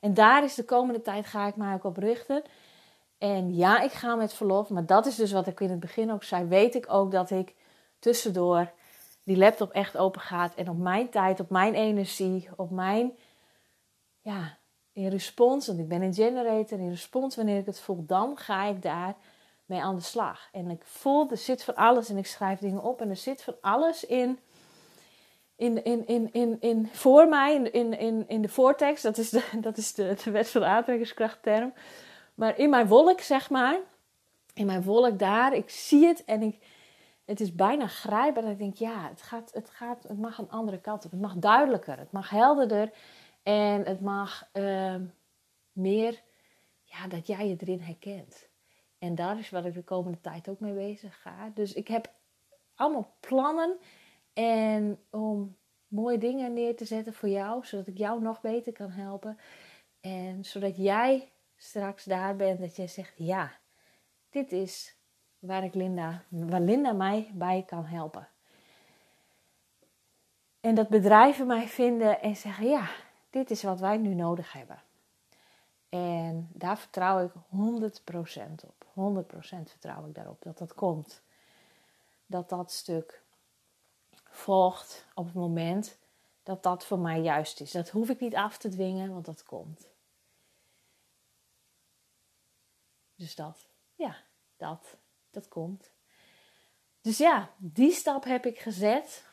En 0.00 0.14
daar 0.14 0.44
is 0.44 0.54
de 0.54 0.64
komende 0.64 1.02
tijd 1.02 1.26
ga 1.26 1.46
ik 1.46 1.56
mij 1.56 1.74
ook 1.74 1.84
op 1.84 1.96
richten. 1.96 2.42
En 3.18 3.54
ja, 3.54 3.80
ik 3.80 3.92
ga 3.92 4.14
met 4.14 4.32
verlof. 4.32 4.68
Maar 4.68 4.86
dat 4.86 5.06
is 5.06 5.14
dus 5.14 5.32
wat 5.32 5.46
ik 5.46 5.60
in 5.60 5.70
het 5.70 5.80
begin 5.80 6.12
ook 6.12 6.24
zei. 6.24 6.44
Weet 6.44 6.74
ik 6.74 6.92
ook 6.92 7.10
dat 7.10 7.30
ik 7.30 7.54
tussendoor 7.98 8.72
die 9.26 9.36
laptop 9.36 9.70
echt 9.70 9.96
open 9.96 10.20
gaat. 10.20 10.54
En 10.54 10.68
op 10.68 10.78
mijn 10.78 11.08
tijd, 11.08 11.40
op 11.40 11.50
mijn 11.50 11.74
energie, 11.74 12.48
op 12.56 12.70
mijn. 12.70 13.12
Ja, 14.20 14.58
in 14.92 15.08
respons. 15.08 15.66
Want 15.66 15.78
ik 15.78 15.88
ben 15.88 16.02
een 16.02 16.14
generator. 16.14 16.78
In 16.78 16.90
respons, 16.90 17.36
wanneer 17.36 17.58
ik 17.58 17.66
het 17.66 17.80
voel, 17.80 18.04
dan 18.06 18.36
ga 18.36 18.64
ik 18.64 18.82
daar 18.82 19.14
mee 19.64 19.82
aan 19.82 19.94
de 19.94 20.02
slag. 20.02 20.48
En 20.52 20.70
ik 20.70 20.84
voel, 20.84 21.30
er 21.30 21.36
zit 21.36 21.64
van 21.64 21.74
alles. 21.74 22.08
En 22.08 22.16
ik 22.16 22.26
schrijf 22.26 22.58
dingen 22.58 22.82
op. 22.82 23.00
En 23.00 23.10
er 23.10 23.16
zit 23.16 23.42
van 23.42 23.54
alles 23.60 24.04
in 24.04 24.38
in, 25.56 25.84
in, 25.84 26.06
in, 26.06 26.32
in, 26.32 26.56
in, 26.60 26.88
voor 26.92 27.28
mij, 27.28 27.54
in, 27.54 27.98
in, 27.98 28.24
in 28.28 28.42
de 28.42 28.48
vortex, 28.48 29.02
dat 29.02 29.18
is 29.18 29.30
de, 29.30 29.42
dat 29.60 29.76
is 29.76 29.94
de, 29.94 30.16
de 30.24 30.30
wet 30.30 30.48
van 30.48 30.60
de 30.60 30.66
aantrekkingskrachtterm. 30.66 31.72
Maar 32.34 32.58
in 32.58 32.70
mijn 32.70 32.86
wolk, 32.86 33.20
zeg 33.20 33.50
maar, 33.50 33.78
in 34.54 34.66
mijn 34.66 34.82
wolk 34.82 35.18
daar, 35.18 35.54
ik 35.54 35.70
zie 35.70 36.06
het 36.06 36.24
en 36.24 36.42
ik, 36.42 36.58
het 37.26 37.40
is 37.40 37.54
bijna 37.54 37.86
grijpbaar. 37.86 38.42
Dat 38.42 38.52
ik 38.52 38.58
denk, 38.58 38.76
ja, 38.76 39.08
het, 39.08 39.22
gaat, 39.22 39.52
het, 39.52 39.70
gaat, 39.70 40.02
het 40.02 40.18
mag 40.18 40.38
een 40.38 40.50
andere 40.50 40.80
kant 40.80 41.04
op. 41.04 41.10
Het 41.10 41.20
mag 41.20 41.34
duidelijker, 41.34 41.98
het 41.98 42.12
mag 42.12 42.30
helderder 42.30 42.92
en 43.42 43.84
het 43.84 44.00
mag 44.00 44.48
uh, 44.52 44.96
meer, 45.72 46.22
ja, 46.82 47.06
dat 47.08 47.26
jij 47.26 47.48
je 47.48 47.56
erin 47.58 47.80
herkent. 47.80 48.48
En 48.98 49.14
daar 49.14 49.38
is 49.38 49.50
wat 49.50 49.64
ik 49.64 49.74
de 49.74 49.82
komende 49.82 50.20
tijd 50.20 50.48
ook 50.48 50.60
mee 50.60 50.72
bezig 50.72 51.20
ga. 51.22 51.50
Dus 51.54 51.72
ik 51.72 51.88
heb 51.88 52.14
allemaal 52.74 53.16
plannen 53.20 53.76
en 54.32 54.98
om 55.10 55.56
mooie 55.88 56.18
dingen 56.18 56.52
neer 56.52 56.76
te 56.76 56.84
zetten 56.84 57.14
voor 57.14 57.28
jou, 57.28 57.66
zodat 57.66 57.86
ik 57.86 57.98
jou 57.98 58.22
nog 58.22 58.40
beter 58.40 58.72
kan 58.72 58.90
helpen. 58.90 59.38
En 60.00 60.44
zodat 60.44 60.76
jij 60.76 61.32
straks 61.56 62.04
daar 62.04 62.36
bent 62.36 62.60
dat 62.60 62.76
jij 62.76 62.88
zegt: 62.88 63.12
Ja, 63.16 63.52
dit 64.30 64.52
is 64.52 64.95
waar, 65.46 65.64
ik 65.64 65.74
Linda, 65.74 66.22
Linda 66.28 66.92
mij 66.92 67.30
bij 67.34 67.64
kan 67.66 67.84
helpen. 67.84 68.28
En 70.60 70.74
dat 70.74 70.88
bedrijven 70.88 71.46
mij 71.46 71.68
vinden 71.68 72.20
en 72.20 72.36
zeggen: 72.36 72.68
Ja, 72.68 72.88
dit 73.30 73.50
is 73.50 73.62
wat 73.62 73.80
wij 73.80 73.96
nu 73.96 74.14
nodig 74.14 74.52
hebben. 74.52 74.82
En 75.88 76.48
daar 76.52 76.78
vertrouw 76.78 77.24
ik 77.24 77.32
100% 77.32 77.38
op. 78.66 78.86
100% 79.24 79.30
vertrouw 79.62 80.06
ik 80.06 80.14
daarop 80.14 80.42
dat 80.42 80.58
dat 80.58 80.74
komt. 80.74 81.22
Dat 82.26 82.48
dat 82.48 82.72
stuk 82.72 83.22
volgt 84.24 85.06
op 85.14 85.24
het 85.24 85.34
moment 85.34 85.98
dat 86.42 86.62
dat 86.62 86.84
voor 86.84 86.98
mij 86.98 87.20
juist 87.20 87.60
is. 87.60 87.70
Dat 87.70 87.88
hoef 87.88 88.08
ik 88.08 88.20
niet 88.20 88.34
af 88.34 88.58
te 88.58 88.68
dwingen, 88.68 89.12
want 89.12 89.24
dat 89.24 89.42
komt. 89.42 89.88
Dus 93.14 93.34
dat, 93.34 93.66
ja, 93.94 94.16
dat, 94.56 94.96
dat 95.36 95.48
komt. 95.48 95.90
Dus 97.00 97.18
ja, 97.18 97.50
die 97.56 97.92
stap 97.92 98.24
heb 98.24 98.46
ik 98.46 98.58
gezet. 98.58 99.24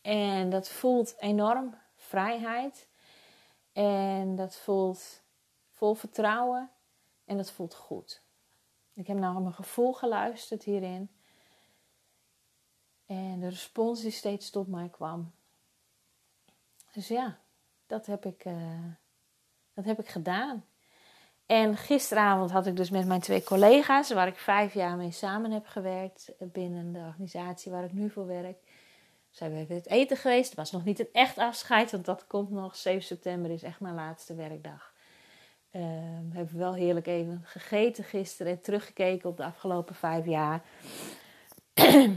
En 0.00 0.50
dat 0.50 0.68
voelt 0.68 1.14
enorm 1.18 1.74
vrijheid. 1.94 2.88
En 3.72 4.36
dat 4.36 4.56
voelt 4.56 5.22
vol 5.70 5.94
vertrouwen. 5.94 6.70
En 7.24 7.36
dat 7.36 7.50
voelt 7.50 7.74
goed. 7.74 8.22
Ik 8.94 9.06
heb 9.06 9.16
naar 9.16 9.40
mijn 9.40 9.54
gevoel 9.54 9.92
geluisterd 9.92 10.62
hierin. 10.62 11.10
En 13.06 13.40
de 13.40 13.48
respons 13.48 14.00
die 14.00 14.10
steeds 14.10 14.50
tot 14.50 14.68
mij 14.68 14.88
kwam. 14.88 15.32
Dus 16.92 17.08
ja, 17.08 17.38
dat 17.86 18.06
heb 18.06 18.24
ik, 18.24 18.44
uh, 18.44 18.92
dat 19.74 19.84
heb 19.84 19.98
ik 19.98 20.08
gedaan. 20.08 20.64
En 21.52 21.76
gisteravond 21.76 22.50
had 22.50 22.66
ik 22.66 22.76
dus 22.76 22.90
met 22.90 23.06
mijn 23.06 23.20
twee 23.20 23.42
collega's, 23.42 24.12
waar 24.12 24.26
ik 24.26 24.36
vijf 24.36 24.74
jaar 24.74 24.96
mee 24.96 25.10
samen 25.10 25.50
heb 25.50 25.66
gewerkt 25.66 26.32
binnen 26.38 26.92
de 26.92 26.98
organisatie 26.98 27.72
waar 27.72 27.84
ik 27.84 27.92
nu 27.92 28.10
voor 28.10 28.26
werk. 28.26 28.58
Zijn 29.30 29.52
we 29.52 29.58
even 29.58 29.74
het 29.74 29.86
eten 29.86 30.16
geweest. 30.16 30.48
Het 30.48 30.58
was 30.58 30.72
nog 30.72 30.84
niet 30.84 31.00
een 31.00 31.08
echt 31.12 31.38
afscheid, 31.38 31.90
want 31.90 32.04
dat 32.04 32.26
komt 32.26 32.50
nog. 32.50 32.76
7 32.76 33.02
september 33.02 33.50
is 33.50 33.62
echt 33.62 33.80
mijn 33.80 33.94
laatste 33.94 34.34
werkdag. 34.34 34.92
Uh, 35.72 35.82
we 36.30 36.36
hebben 36.36 36.58
wel 36.58 36.74
heerlijk 36.74 37.06
even 37.06 37.40
gegeten 37.44 38.04
gisteren 38.04 38.52
en 38.52 38.60
teruggekeken 38.60 39.28
op 39.28 39.36
de 39.36 39.44
afgelopen 39.44 39.94
vijf 39.94 40.26
jaar. 40.26 40.62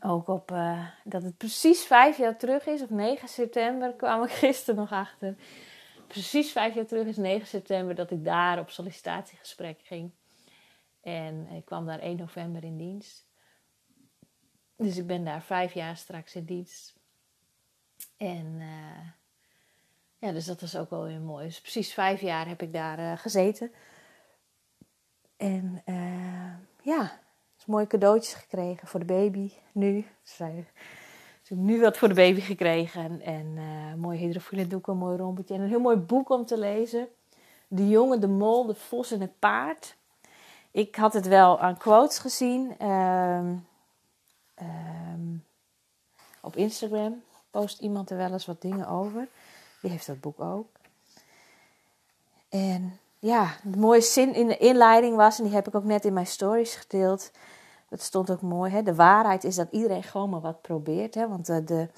Ook 0.00 0.28
op 0.28 0.50
uh, 0.50 0.86
dat 1.04 1.22
het 1.22 1.36
precies 1.36 1.84
vijf 1.84 2.16
jaar 2.16 2.36
terug 2.36 2.66
is, 2.66 2.82
op 2.82 2.90
9 2.90 3.28
september 3.28 3.92
kwam 3.92 4.22
ik 4.22 4.30
gisteren 4.30 4.80
nog 4.80 4.92
achter. 4.92 5.36
Precies 6.10 6.52
vijf 6.52 6.74
jaar 6.74 6.86
terug 6.86 7.06
is 7.06 7.16
9 7.16 7.46
september 7.46 7.94
dat 7.94 8.10
ik 8.10 8.24
daar 8.24 8.58
op 8.58 8.70
sollicitatiegesprek 8.70 9.80
ging. 9.82 10.10
En 11.00 11.46
ik 11.46 11.64
kwam 11.64 11.86
daar 11.86 11.98
1 11.98 12.16
november 12.16 12.64
in 12.64 12.76
dienst. 12.76 13.26
Dus 14.76 14.96
ik 14.96 15.06
ben 15.06 15.24
daar 15.24 15.42
vijf 15.42 15.72
jaar 15.72 15.96
straks 15.96 16.34
in 16.34 16.44
dienst. 16.44 16.94
En 18.16 18.46
uh, 18.58 19.08
ja, 20.18 20.32
dus 20.32 20.44
dat 20.44 20.60
was 20.60 20.76
ook 20.76 20.90
wel 20.90 21.02
weer 21.04 21.20
mooi. 21.20 21.46
Dus 21.46 21.60
precies 21.60 21.92
vijf 21.92 22.20
jaar 22.20 22.48
heb 22.48 22.62
ik 22.62 22.72
daar 22.72 22.98
uh, 22.98 23.16
gezeten. 23.16 23.72
En 25.36 25.82
uh, 25.86 26.54
ja, 26.82 27.20
mooie 27.66 27.86
cadeautjes 27.86 28.34
gekregen 28.34 28.88
voor 28.88 29.00
de 29.00 29.06
baby. 29.06 29.52
Nu. 29.72 30.06
Ze 30.22 30.64
nu 31.50 31.80
wat 31.80 31.98
voor 31.98 32.08
de 32.08 32.14
baby 32.14 32.40
gekregen. 32.40 33.20
En, 33.22 33.46
uh, 33.56 33.94
mooi 33.94 34.18
hydrofile 34.18 34.66
doek, 34.66 34.86
een 34.86 34.96
mooi 34.96 35.16
rompetje. 35.16 35.54
En 35.54 35.60
een 35.60 35.68
heel 35.68 35.80
mooi 35.80 35.96
boek 35.96 36.30
om 36.30 36.46
te 36.46 36.58
lezen. 36.58 37.08
De 37.68 37.88
jongen, 37.88 38.20
de 38.20 38.28
mol, 38.28 38.66
de 38.66 38.74
vos 38.74 39.10
en 39.10 39.20
het 39.20 39.38
paard. 39.38 39.96
Ik 40.70 40.96
had 40.96 41.12
het 41.12 41.26
wel 41.26 41.60
aan 41.60 41.76
quotes 41.76 42.18
gezien. 42.18 42.86
Um, 42.86 43.66
um, 44.60 45.44
op 46.40 46.56
Instagram 46.56 47.22
post 47.50 47.80
iemand 47.80 48.10
er 48.10 48.16
wel 48.16 48.32
eens 48.32 48.46
wat 48.46 48.62
dingen 48.62 48.88
over. 48.88 49.28
Die 49.80 49.90
heeft 49.90 50.06
dat 50.06 50.20
boek 50.20 50.40
ook. 50.40 50.66
En 52.48 52.98
ja, 53.18 53.56
de 53.62 53.78
mooie 53.78 54.00
zin 54.00 54.34
in 54.34 54.46
de 54.46 54.56
inleiding 54.56 55.16
was, 55.16 55.38
en 55.38 55.44
die 55.44 55.54
heb 55.54 55.68
ik 55.68 55.74
ook 55.74 55.84
net 55.84 56.04
in 56.04 56.12
mijn 56.12 56.26
stories 56.26 56.74
gedeeld. 56.74 57.30
Het 57.90 58.02
stond 58.02 58.30
ook 58.30 58.42
mooi. 58.42 58.72
Hè? 58.72 58.82
De 58.82 58.94
waarheid 58.94 59.44
is 59.44 59.54
dat 59.54 59.68
iedereen 59.70 60.02
gewoon 60.02 60.30
maar 60.30 60.40
wat 60.40 60.62
probeert. 60.62 61.14
Hè? 61.14 61.28
Want 61.28 61.46
de, 61.46 61.54
eh, 61.54 61.66
de, 61.66 61.88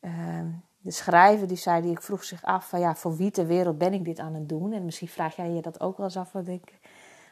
uh, 0.00 0.44
de 0.80 0.90
schrijver 0.90 1.48
die 1.48 1.56
zei, 1.56 1.82
die 1.82 1.90
ik 1.90 2.02
vroeg 2.02 2.24
zich 2.24 2.42
af 2.42 2.68
van 2.68 2.80
ja, 2.80 2.94
voor 2.94 3.16
wie 3.16 3.30
ter 3.30 3.46
wereld 3.46 3.78
ben 3.78 3.92
ik 3.92 4.04
dit 4.04 4.18
aan 4.18 4.34
het 4.34 4.48
doen? 4.48 4.72
En 4.72 4.84
misschien 4.84 5.08
vraag 5.08 5.36
jij 5.36 5.50
je 5.50 5.62
dat 5.62 5.80
ook 5.80 5.96
wel 5.96 6.06
eens 6.06 6.16
af. 6.16 6.32
Wat 6.32 6.48
ik, 6.48 6.78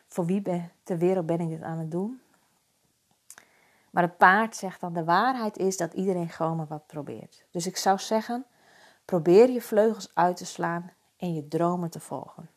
voor 0.09 0.27
wie 0.27 0.41
ben, 0.41 0.71
ter 0.83 0.99
wereld 0.99 1.27
ben 1.27 1.41
ik 1.41 1.49
dit 1.49 1.63
aan 1.63 1.79
het 1.79 1.91
doen? 1.91 2.21
Maar 3.91 4.03
het 4.03 4.17
paard 4.17 4.57
zegt 4.57 4.81
dan, 4.81 4.93
de 4.93 5.05
waarheid 5.05 5.57
is 5.57 5.77
dat 5.77 5.93
iedereen 5.93 6.29
gewoon 6.29 6.57
maar 6.57 6.67
wat 6.67 6.87
probeert. 6.87 7.45
Dus 7.51 7.67
ik 7.67 7.77
zou 7.77 7.99
zeggen, 7.99 8.45
probeer 9.05 9.51
je 9.51 9.61
vleugels 9.61 10.11
uit 10.15 10.37
te 10.37 10.47
slaan 10.47 10.91
en 11.17 11.35
je 11.35 11.49
dromen 11.49 11.91
te 11.91 12.01
volgen. 12.01 12.49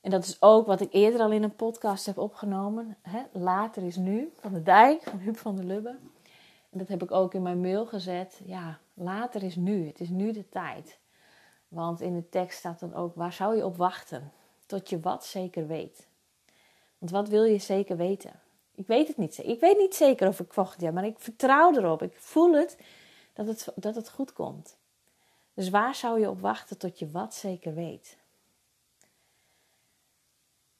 En 0.00 0.10
dat 0.10 0.24
is 0.24 0.42
ook 0.42 0.66
wat 0.66 0.80
ik 0.80 0.92
eerder 0.92 1.20
al 1.20 1.30
in 1.30 1.42
een 1.42 1.56
podcast 1.56 2.06
heb 2.06 2.18
opgenomen. 2.18 2.96
Hè? 3.02 3.22
Later 3.32 3.82
is 3.82 3.96
nu, 3.96 4.32
van 4.40 4.52
de 4.52 4.62
Dijk, 4.62 5.02
van 5.02 5.18
Huub 5.18 5.36
van 5.36 5.56
der 5.56 5.64
Lubbe. 5.64 5.96
En 6.70 6.78
dat 6.78 6.88
heb 6.88 7.02
ik 7.02 7.10
ook 7.10 7.34
in 7.34 7.42
mijn 7.42 7.60
mail 7.60 7.86
gezet. 7.86 8.40
Ja, 8.44 8.78
later 8.94 9.42
is 9.42 9.56
nu. 9.56 9.86
Het 9.86 10.00
is 10.00 10.08
nu 10.08 10.32
de 10.32 10.48
tijd. 10.48 10.98
Want 11.68 12.00
in 12.00 12.14
de 12.14 12.28
tekst 12.28 12.58
staat 12.58 12.80
dan 12.80 12.94
ook, 12.94 13.14
waar 13.14 13.32
zou 13.32 13.56
je 13.56 13.64
op 13.64 13.76
wachten? 13.76 14.32
Tot 14.66 14.88
je 14.88 15.00
wat 15.00 15.24
zeker 15.24 15.66
weet. 15.66 16.06
Want 16.98 17.10
wat 17.10 17.28
wil 17.28 17.44
je 17.44 17.58
zeker 17.58 17.96
weten? 17.96 18.32
Ik 18.74 18.86
weet 18.86 19.08
het 19.08 19.16
niet 19.16 19.34
zeker. 19.34 19.52
Ik 19.52 19.60
weet 19.60 19.78
niet 19.78 19.94
zeker 19.94 20.28
of 20.28 20.40
ik 20.40 20.52
volgend 20.52 20.80
jaar, 20.80 20.92
maar 20.92 21.04
ik 21.04 21.18
vertrouw 21.18 21.74
erop. 21.74 22.02
Ik 22.02 22.16
voel 22.16 22.52
het 22.52 22.78
dat 23.32 23.46
het, 23.46 23.68
dat 23.74 23.94
het 23.94 24.10
goed 24.10 24.32
komt. 24.32 24.76
Dus 25.54 25.70
waar 25.70 25.94
zou 25.94 26.20
je 26.20 26.30
op 26.30 26.40
wachten 26.40 26.78
tot 26.78 26.98
je 26.98 27.10
wat 27.10 27.34
zeker 27.34 27.74
weet? 27.74 28.17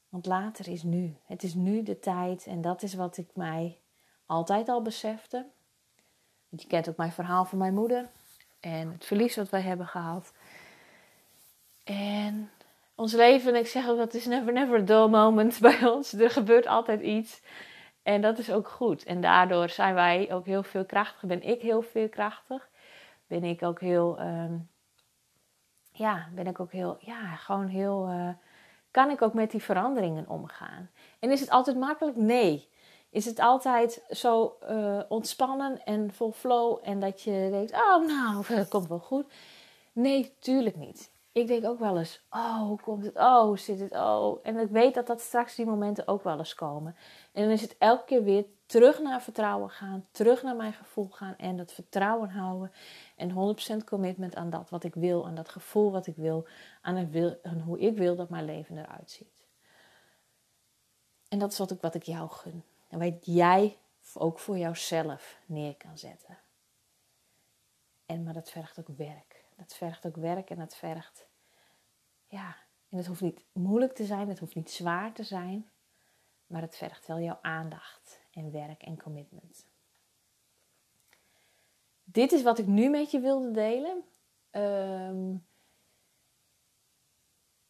Want 0.09 0.27
later 0.27 0.69
is 0.69 0.83
nu. 0.83 1.17
Het 1.25 1.43
is 1.43 1.55
nu 1.55 1.83
de 1.83 1.99
tijd 1.99 2.47
en 2.47 2.61
dat 2.61 2.83
is 2.83 2.95
wat 2.95 3.17
ik 3.17 3.29
mij 3.35 3.79
altijd 4.27 4.69
al 4.69 4.83
besefte. 4.83 5.47
Want 6.49 6.63
je 6.63 6.69
kent 6.69 6.89
ook 6.89 6.97
mijn 6.97 7.13
verhaal 7.13 7.45
van 7.45 7.59
mijn 7.59 7.75
moeder 7.75 8.09
en 8.61 8.93
het 8.93 9.05
verlies 9.05 9.37
wat 9.37 9.51
wij 9.51 9.61
hebben 9.61 9.87
gehad. 9.87 10.33
En 11.85 12.51
ons 12.95 13.13
leven, 13.13 13.55
ik 13.55 13.67
zeg 13.67 13.89
ook 13.89 13.99
dat 13.99 14.15
is 14.15 14.27
never 14.27 14.53
never 14.53 14.79
a 14.79 14.83
dull 14.83 15.09
moment 15.09 15.61
bij 15.69 15.87
ons. 15.87 16.13
Er 16.13 16.31
gebeurt 16.31 16.67
altijd 16.67 17.01
iets. 17.01 17.43
En 18.03 18.21
dat 18.21 18.39
is 18.39 18.53
ook 18.53 18.69
goed. 18.69 19.05
En 19.05 19.21
daardoor 19.21 19.69
zijn 19.69 19.95
wij 19.95 20.33
ook 20.33 20.47
heel 20.47 20.63
veel 20.63 20.85
krachtig. 20.85 21.29
Ben 21.29 21.43
ik 21.43 21.63
heel 21.63 21.83
veel 21.83 22.09
krachtig. 22.09 22.69
Ben 23.27 23.45
ik 23.45 23.63
ook 23.63 23.81
heel, 23.81 24.19
ehm, 24.19 24.59
ja, 25.93 26.29
ben 26.35 26.47
ik 26.47 26.61
ook 26.61 26.73
heel, 26.73 26.97
ja, 27.01 27.37
gewoon 27.37 27.67
heel, 27.67 28.09
uh, 28.11 28.29
kan 28.99 29.11
ik 29.11 29.23
ook 29.23 29.35
met 29.35 29.51
die 29.51 29.63
veranderingen 29.63 30.29
omgaan? 30.29 30.91
En 31.19 31.31
is 31.31 31.41
het 31.41 31.51
altijd 31.51 31.77
makkelijk? 31.77 32.17
Nee. 32.17 32.69
Is 33.11 33.25
het 33.25 33.39
altijd 33.39 34.05
zo 34.11 34.57
uh, 34.71 35.01
ontspannen 35.09 35.85
en 35.85 36.13
vol 36.13 36.33
flow 36.33 36.79
en 36.83 37.01
dat 37.01 37.23
je 37.23 37.49
denkt, 37.51 37.73
oh 37.73 38.07
nou, 38.07 38.45
dat 38.57 38.69
komt 38.69 38.89
wel 38.89 38.99
goed? 38.99 39.25
Nee, 39.93 40.35
tuurlijk 40.39 40.77
niet. 40.77 41.11
Ik 41.33 41.47
denk 41.47 41.65
ook 41.65 41.79
wel 41.79 41.99
eens, 41.99 42.21
oh, 42.31 42.61
hoe 42.61 42.81
komt 42.81 43.05
het? 43.05 43.17
Oh, 43.17 43.43
hoe 43.43 43.59
zit 43.59 43.81
het? 43.81 43.93
Oh. 43.93 44.39
En 44.43 44.57
ik 44.57 44.71
weet 44.71 44.95
dat 44.95 45.07
dat 45.07 45.21
straks 45.21 45.55
die 45.55 45.67
momenten 45.67 46.09
ook 46.09 46.23
wel 46.23 46.39
eens 46.39 46.55
komen. 46.55 46.97
En 47.33 47.43
dan 47.43 47.53
is 47.53 47.63
het 47.63 47.77
elke 47.79 48.05
keer 48.05 48.23
weer 48.23 48.45
terug 48.69 49.01
naar 49.01 49.23
vertrouwen 49.23 49.71
gaan, 49.71 50.07
terug 50.11 50.43
naar 50.43 50.57
mijn 50.57 50.73
gevoel 50.73 51.09
gaan 51.09 51.37
en 51.37 51.57
dat 51.57 51.73
vertrouwen 51.73 52.31
houden. 52.31 52.73
En 53.17 53.31
100% 53.81 53.85
commitment 53.85 54.35
aan 54.35 54.51
dat 54.51 54.71
wat 54.71 54.85
ik 54.85 54.95
wil, 54.95 55.27
aan 55.27 55.35
dat 55.35 55.49
gevoel 55.49 55.91
wat 55.91 56.07
ik 56.07 56.17
wil, 56.17 56.47
aan, 56.81 56.97
het 56.97 57.11
wil, 57.11 57.41
hoe 57.65 57.79
ik 57.79 57.97
wil 57.97 58.17
dat 58.17 58.29
mijn 58.29 58.45
leven 58.45 58.79
eruit 58.79 59.11
ziet. 59.11 59.47
En 61.29 61.39
dat 61.39 61.53
is 61.53 61.59
wat 61.59 61.71
ik, 61.71 61.81
wat 61.81 61.95
ik 61.95 62.03
jou 62.03 62.31
gun. 62.31 62.65
En 62.89 62.99
wat 62.99 63.27
jij 63.27 63.79
ook 64.15 64.39
voor 64.39 64.59
jouzelf 64.59 65.39
neer 65.47 65.77
kan 65.77 65.99
zetten. 65.99 66.39
En, 68.07 68.23
maar 68.23 68.35
dat 68.35 68.51
vergt 68.51 68.79
ook 68.79 68.97
werk. 68.97 69.45
Dat 69.57 69.75
vergt 69.75 70.07
ook 70.07 70.17
werk 70.17 70.51
en 70.51 70.59
dat 70.59 70.77
vergt, 70.77 71.27
ja, 72.27 72.57
en 72.89 72.97
het 72.97 73.07
hoeft 73.07 73.21
niet 73.21 73.41
moeilijk 73.53 73.95
te 73.95 74.05
zijn, 74.05 74.29
het 74.29 74.39
hoeft 74.39 74.55
niet 74.55 74.71
zwaar 74.71 75.13
te 75.13 75.23
zijn, 75.23 75.71
maar 76.47 76.63
het 76.63 76.77
vergt 76.77 77.07
wel 77.07 77.21
jouw 77.21 77.39
aandacht 77.43 78.18
en 78.39 78.53
werk 78.53 78.83
en 78.83 79.03
commitment. 79.03 79.67
Dit 82.05 82.33
is 82.33 82.43
wat 82.43 82.59
ik 82.59 82.67
nu 82.67 82.91
met 82.91 83.11
je 83.11 83.21
wilde 83.21 83.51
delen. 83.51 84.05
Ehm, 84.51 85.35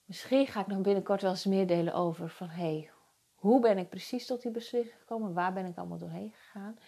misschien 0.05 0.47
ga 0.47 0.61
ik 0.61 0.67
nog 0.67 0.81
binnenkort 0.81 1.23
wel 1.23 1.31
eens 1.31 1.45
meer 1.45 1.67
delen 1.67 1.95
over 1.95 2.31
van 2.31 2.49
hey, 2.49 2.91
hoe 3.35 3.61
ben 3.61 3.79
ik 3.79 3.89
precies 3.89 4.27
tot 4.27 4.43
die 4.43 4.51
beslissing 4.51 4.99
gekomen? 4.99 5.35
Waar 5.35 5.53
ben 5.53 5.67
ik 5.67 5.77
allemaal 5.77 5.99
doorheen 5.99 6.33
gegaan? 6.33 6.79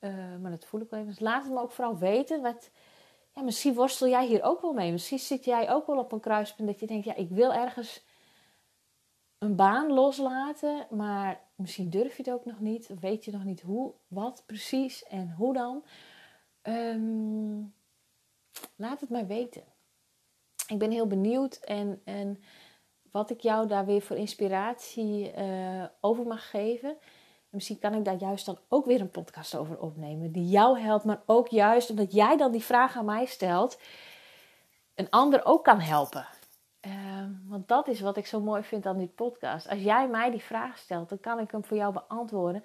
Uh, 0.00 0.36
maar 0.36 0.50
dat 0.50 0.64
voel 0.64 0.80
ik 0.80 0.90
wel 0.90 1.00
even. 1.00 1.12
Dus 1.12 1.22
laat 1.22 1.44
het 1.44 1.52
me 1.52 1.60
ook 1.60 1.70
vooral 1.70 1.98
weten. 1.98 2.42
Wat, 2.42 2.70
ja, 3.34 3.42
misschien 3.42 3.74
worstel 3.74 4.08
jij 4.08 4.26
hier 4.26 4.42
ook 4.42 4.60
wel 4.60 4.72
mee. 4.72 4.92
Misschien 4.92 5.18
zit 5.18 5.44
jij 5.44 5.70
ook 5.70 5.86
wel 5.86 5.98
op 5.98 6.12
een 6.12 6.20
kruispunt 6.20 6.68
dat 6.68 6.80
je 6.80 6.86
denkt, 6.86 7.04
ja, 7.04 7.14
ik 7.14 7.28
wil 7.28 7.52
ergens 7.52 8.06
een 9.38 9.56
baan 9.56 9.92
loslaten, 9.92 10.86
maar 10.90 11.40
misschien 11.54 11.90
durf 11.90 12.16
je 12.16 12.22
het 12.22 12.32
ook 12.32 12.44
nog 12.44 12.60
niet. 12.60 12.90
Weet 13.00 13.24
je 13.24 13.30
nog 13.30 13.44
niet 13.44 13.60
hoe, 13.60 13.92
wat 14.08 14.42
precies 14.46 15.04
en 15.04 15.34
hoe 15.36 15.52
dan. 15.54 15.84
Ehm, 16.62 17.58
laat 18.76 19.00
het 19.00 19.10
mij 19.10 19.26
weten. 19.26 19.62
Ik 20.66 20.78
ben 20.78 20.90
heel 20.90 21.06
benieuwd 21.06 21.54
en, 21.54 22.00
en 22.04 22.42
wat 23.10 23.30
ik 23.30 23.40
jou 23.40 23.66
daar 23.66 23.86
weer 23.86 24.02
voor 24.02 24.16
inspiratie 24.16 25.34
uh, 25.38 25.84
over 26.00 26.26
mag 26.26 26.50
geven. 26.50 26.96
misschien 27.50 27.78
kan 27.78 27.94
ik 27.94 28.04
daar 28.04 28.18
juist 28.18 28.46
dan 28.46 28.58
ook 28.68 28.86
weer 28.86 29.00
een 29.00 29.10
podcast 29.10 29.56
over 29.56 29.80
opnemen. 29.80 30.32
Die 30.32 30.48
jou 30.48 30.80
helpt, 30.80 31.04
maar 31.04 31.22
ook 31.26 31.48
juist 31.48 31.90
omdat 31.90 32.12
jij 32.12 32.36
dan 32.36 32.52
die 32.52 32.62
vraag 32.64 32.96
aan 32.96 33.04
mij 33.04 33.24
stelt. 33.26 33.80
Een 34.94 35.10
ander 35.10 35.44
ook 35.44 35.64
kan 35.64 35.80
helpen. 35.80 36.26
Uh, 37.28 37.50
want 37.50 37.68
dat 37.68 37.88
is 37.88 38.00
wat 38.00 38.16
ik 38.16 38.26
zo 38.26 38.40
mooi 38.40 38.62
vind 38.62 38.86
aan 38.86 38.98
die 38.98 39.08
podcast. 39.08 39.68
Als 39.68 39.82
jij 39.82 40.08
mij 40.08 40.30
die 40.30 40.42
vraag 40.42 40.78
stelt, 40.78 41.08
dan 41.08 41.20
kan 41.20 41.38
ik 41.38 41.50
hem 41.50 41.64
voor 41.64 41.76
jou 41.76 41.92
beantwoorden. 41.92 42.64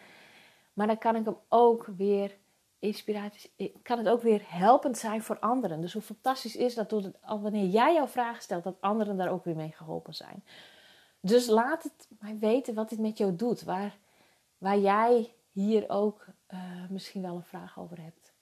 Maar 0.74 0.88
dan 0.88 0.98
kan 0.98 1.16
ik 1.16 1.26
hem 1.26 1.38
ook 1.50 1.86
weer 1.86 2.38
inspiratie, 2.80 3.80
kan 3.82 3.98
het 3.98 4.10
ook 4.10 4.22
weer 4.22 4.42
helpend 4.46 4.98
zijn 4.98 5.22
voor 5.22 5.40
anderen. 5.40 5.82
Dus 5.82 5.94
hoe 5.94 6.02
fantastisch 6.02 6.56
is 6.56 6.76
dat 6.76 7.12
wanneer 7.22 7.66
jij 7.66 7.94
jouw 7.94 8.08
vraag 8.08 8.42
stelt, 8.42 8.64
dat 8.64 8.82
anderen 8.82 9.18
daar 9.18 9.32
ook 9.32 9.44
weer 9.44 9.56
mee 9.56 9.72
geholpen 9.72 10.14
zijn. 10.14 10.44
Dus 11.20 11.48
laat 11.48 11.84
het 11.84 12.08
mij 12.20 12.38
weten 12.38 12.74
wat 12.74 12.90
dit 12.90 13.00
met 13.00 13.18
jou 13.18 13.36
doet. 13.36 13.64
Waar, 13.64 13.98
waar 14.58 14.80
jij 14.80 15.34
hier 15.52 15.90
ook 15.90 16.26
uh, 16.54 16.90
misschien 16.90 17.22
wel 17.22 17.36
een 17.36 17.44
vraag 17.44 17.80
over 17.80 18.02
hebt 18.02 18.34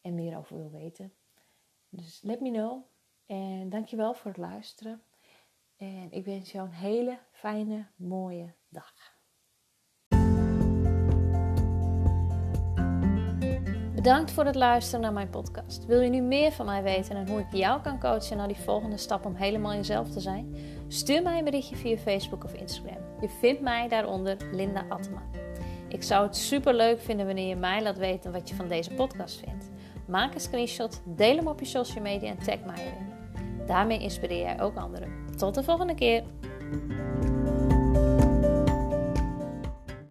en 0.00 0.14
meer 0.14 0.38
over 0.38 0.56
wil 0.56 0.70
weten. 0.70 1.12
Dus 1.88 2.20
let 2.22 2.40
me 2.40 2.50
know. 2.50 2.82
En 3.26 3.68
dankjewel 3.68 4.14
voor 4.14 4.30
het 4.30 4.40
luisteren. 4.40 5.02
En 5.78 6.08
ik 6.10 6.24
wens 6.24 6.52
jou 6.52 6.66
een 6.66 6.74
hele 6.74 7.18
fijne, 7.32 7.86
mooie 7.96 8.54
dag. 8.68 8.92
Bedankt 13.94 14.30
voor 14.30 14.44
het 14.44 14.54
luisteren 14.54 15.00
naar 15.00 15.12
mijn 15.12 15.30
podcast. 15.30 15.86
Wil 15.86 16.00
je 16.00 16.10
nu 16.10 16.20
meer 16.20 16.52
van 16.52 16.66
mij 16.66 16.82
weten 16.82 17.16
en 17.16 17.28
hoe 17.28 17.40
ik 17.40 17.52
jou 17.52 17.80
kan 17.82 18.00
coachen 18.00 18.36
naar 18.36 18.48
die 18.48 18.56
volgende 18.56 18.96
stap 18.96 19.26
om 19.26 19.34
helemaal 19.34 19.74
jezelf 19.74 20.10
te 20.10 20.20
zijn? 20.20 20.54
Stuur 20.88 21.22
mij 21.22 21.38
een 21.38 21.44
berichtje 21.44 21.76
via 21.76 21.96
Facebook 21.96 22.44
of 22.44 22.54
Instagram. 22.54 23.20
Je 23.20 23.28
vindt 23.28 23.60
mij 23.60 23.88
daaronder 23.88 24.36
Linda 24.52 24.84
Attema. 24.88 25.22
Ik 25.88 26.02
zou 26.02 26.26
het 26.26 26.36
super 26.36 26.74
leuk 26.74 27.00
vinden 27.00 27.26
wanneer 27.26 27.48
je 27.48 27.56
mij 27.56 27.82
laat 27.82 27.98
weten 27.98 28.32
wat 28.32 28.48
je 28.48 28.54
van 28.54 28.68
deze 28.68 28.94
podcast 28.94 29.38
vindt. 29.38 29.70
Maak 30.06 30.34
een 30.34 30.40
screenshot, 30.40 31.02
deel 31.04 31.36
hem 31.36 31.48
op 31.48 31.60
je 31.60 31.66
social 31.66 32.02
media 32.02 32.30
en 32.30 32.38
tag 32.38 32.64
mij 32.64 32.86
erin. 32.86 33.17
Daarmee 33.68 33.98
inspireer 33.98 34.40
jij 34.40 34.60
ook 34.60 34.76
anderen. 34.76 35.08
Tot 35.36 35.54
de 35.54 35.62
volgende 35.62 35.94
keer. 35.94 36.22